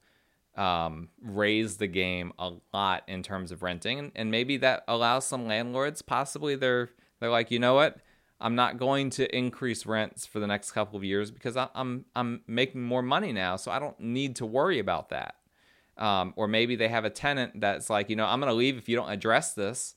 um, 0.57 1.09
raise 1.23 1.77
the 1.77 1.87
game 1.87 2.33
a 2.39 2.53
lot 2.73 3.03
in 3.09 3.23
terms 3.23 3.53
of 3.53 3.63
renting. 3.63 3.99
And, 3.99 4.13
and 4.15 4.31
maybe 4.31 4.57
that 4.59 4.85
allows 4.89 5.27
some 5.27 5.47
landlords, 5.47 6.03
possibly 6.03 6.57
they're 6.57 6.91
they're 7.19 7.31
like, 7.31 7.51
you 7.51 7.59
know 7.59 7.75
what, 7.75 7.99
I'm 8.41 8.55
not 8.55 8.79
going 8.79 9.11
to 9.11 9.37
increase 9.37 9.85
rents 9.85 10.25
for 10.25 10.41
the 10.41 10.47
next 10.47 10.73
couple 10.73 10.97
of 10.97 11.05
years 11.05 11.31
because 11.31 11.57
I'm 11.57 12.05
I'm 12.17 12.43
making 12.47 12.83
more 12.83 13.03
money 13.03 13.33
now, 13.33 13.57
so 13.57 13.71
I 13.71 13.79
don't 13.79 13.99
need 14.01 14.37
to 14.37 14.47
worry 14.47 14.79
about 14.79 15.11
that. 15.11 15.35
Um, 15.99 16.33
or 16.37 16.49
maybe 16.49 16.77
they 16.77 16.89
have 16.89 17.05
a 17.05 17.11
tenant 17.11 17.61
that's 17.61 17.91
like, 17.91 18.09
you 18.09 18.17
know, 18.17 18.25
I'm 18.25 18.41
going 18.41 18.49
to 18.49 18.55
leave 18.55 18.79
if 18.79 18.89
you 18.89 18.97
don't 18.97 19.11
address 19.11 19.53
this, 19.53 19.95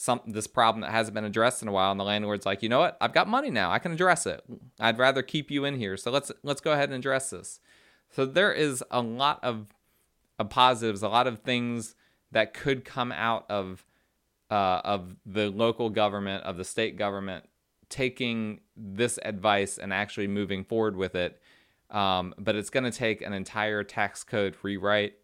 some 0.00 0.20
this 0.26 0.46
problem 0.46 0.82
that 0.82 0.92
hasn't 0.92 1.14
been 1.14 1.24
addressed 1.24 1.60
in 1.60 1.68
a 1.68 1.72
while, 1.72 1.90
and 1.90 1.98
the 1.98 2.04
landlord's 2.04 2.46
like, 2.46 2.62
you 2.62 2.68
know 2.68 2.78
what, 2.78 2.96
I've 3.00 3.12
got 3.12 3.28
money 3.28 3.50
now, 3.50 3.70
I 3.70 3.78
can 3.78 3.92
address 3.92 4.26
it. 4.26 4.42
I'd 4.78 4.98
rather 4.98 5.22
keep 5.22 5.50
you 5.50 5.64
in 5.64 5.76
here, 5.76 5.96
so 5.96 6.10
let's 6.10 6.30
let's 6.42 6.60
go 6.60 6.72
ahead 6.72 6.88
and 6.90 6.98
address 6.98 7.30
this. 7.30 7.60
So 8.10 8.24
there 8.24 8.52
is 8.52 8.82
a 8.90 9.02
lot 9.02 9.40
of, 9.42 9.66
of 10.38 10.48
positives, 10.48 11.02
a 11.02 11.08
lot 11.08 11.26
of 11.26 11.40
things 11.40 11.94
that 12.32 12.54
could 12.54 12.84
come 12.84 13.12
out 13.12 13.44
of 13.50 13.84
uh, 14.50 14.80
of 14.84 15.16
the 15.26 15.50
local 15.50 15.90
government, 15.90 16.44
of 16.44 16.56
the 16.56 16.64
state 16.64 16.96
government 16.96 17.44
taking 17.88 18.60
this 18.76 19.18
advice 19.24 19.78
and 19.78 19.92
actually 19.92 20.26
moving 20.26 20.62
forward 20.62 20.94
with 20.94 21.14
it 21.14 21.40
um, 21.90 22.34
but 22.38 22.54
it's 22.54 22.70
going 22.70 22.84
to 22.84 22.90
take 22.90 23.22
an 23.22 23.32
entire 23.32 23.82
tax 23.82 24.24
code 24.24 24.56
rewrite. 24.62 25.14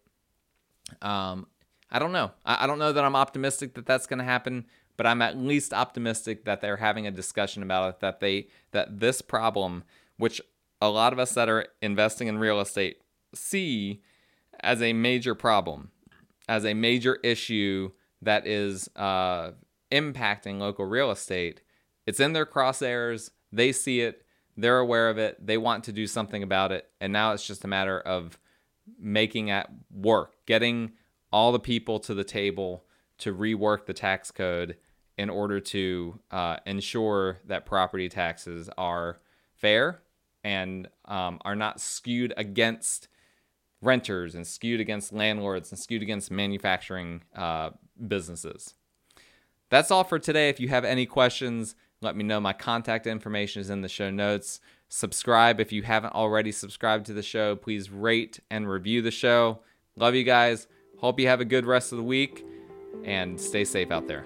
Um, 1.01 1.47
I 1.95 1.99
don't 1.99 2.11
know. 2.11 2.31
I, 2.45 2.65
I 2.65 2.67
don't 2.67 2.77
know 2.77 2.91
that 2.91 3.05
I'm 3.05 3.15
optimistic 3.15 3.73
that 3.75 3.85
that's 3.85 4.05
going 4.05 4.19
to 4.19 4.25
happen, 4.25 4.65
but 4.97 5.07
I'm 5.07 5.21
at 5.21 5.37
least 5.37 5.73
optimistic 5.73 6.43
that 6.43 6.59
they're 6.59 6.75
having 6.75 7.07
a 7.07 7.11
discussion 7.11 7.63
about 7.63 7.89
it. 7.89 7.99
That 8.01 8.19
they 8.19 8.49
that 8.71 8.99
this 8.99 9.21
problem, 9.21 9.85
which 10.17 10.41
a 10.81 10.89
lot 10.89 11.13
of 11.13 11.19
us 11.19 11.33
that 11.35 11.47
are 11.47 11.67
investing 11.81 12.27
in 12.27 12.37
real 12.37 12.59
estate 12.59 12.97
see 13.33 14.01
as 14.59 14.81
a 14.81 14.91
major 14.91 15.35
problem, 15.35 15.91
as 16.49 16.65
a 16.65 16.73
major 16.73 17.15
issue 17.23 17.91
that 18.21 18.45
is 18.45 18.89
uh, 18.97 19.51
impacting 19.89 20.59
local 20.59 20.85
real 20.85 21.11
estate. 21.11 21.61
It's 22.05 22.19
in 22.19 22.33
their 22.33 22.45
crosshairs. 22.45 23.29
They 23.53 23.71
see 23.71 24.01
it. 24.01 24.25
They're 24.57 24.79
aware 24.79 25.09
of 25.09 25.17
it. 25.17 25.45
They 25.45 25.57
want 25.57 25.85
to 25.85 25.93
do 25.93 26.07
something 26.07 26.43
about 26.43 26.73
it. 26.73 26.89
And 26.99 27.13
now 27.13 27.31
it's 27.31 27.47
just 27.47 27.63
a 27.63 27.69
matter 27.69 28.01
of 28.01 28.37
making 28.99 29.47
it 29.47 29.67
work, 29.89 30.33
getting 30.45 30.91
all 31.35 31.51
the 31.51 31.59
people 31.59 31.99
to 31.99 32.13
the 32.13 32.23
table 32.23 32.85
to 33.17 33.35
rework 33.35 33.85
the 33.87 33.93
tax 33.93 34.31
code 34.31 34.77
in 35.17 35.29
order 35.29 35.59
to 35.59 36.17
uh, 36.31 36.55
ensure 36.65 37.39
that 37.45 37.65
property 37.65 38.07
taxes 38.07 38.69
are 38.77 39.19
fair 39.53 39.99
and 40.45 40.87
um, 41.03 41.37
are 41.43 41.55
not 41.55 41.81
skewed 41.81 42.33
against 42.37 43.09
renters 43.81 44.33
and 44.33 44.47
skewed 44.47 44.79
against 44.79 45.11
landlords 45.11 45.73
and 45.73 45.77
skewed 45.77 46.01
against 46.01 46.31
manufacturing 46.31 47.21
uh, 47.35 47.71
businesses. 48.07 48.73
That's 49.69 49.91
all 49.91 50.05
for 50.05 50.19
today. 50.19 50.47
If 50.47 50.61
you 50.61 50.69
have 50.69 50.85
any 50.85 51.05
questions, 51.05 51.75
let 51.99 52.15
me 52.15 52.23
know. 52.23 52.39
My 52.39 52.53
contact 52.53 53.07
information 53.07 53.59
is 53.59 53.69
in 53.69 53.81
the 53.81 53.89
show 53.89 54.09
notes. 54.09 54.61
Subscribe 54.87 55.59
if 55.59 55.73
you 55.73 55.83
haven't 55.83 56.13
already 56.13 56.53
subscribed 56.53 57.05
to 57.07 57.13
the 57.13 57.21
show. 57.21 57.57
Please 57.57 57.91
rate 57.91 58.39
and 58.49 58.69
review 58.69 59.01
the 59.01 59.11
show. 59.11 59.59
Love 59.97 60.15
you 60.15 60.23
guys. 60.23 60.67
Hope 61.05 61.19
you 61.19 61.27
have 61.27 61.39
a 61.39 61.45
good 61.45 61.67
rest 61.67 61.91
of 61.91 61.99
the 61.99 62.03
week 62.03 62.43
and 63.03 63.39
stay 63.39 63.63
safe 63.63 63.91
out 63.91 64.07
there. 64.07 64.25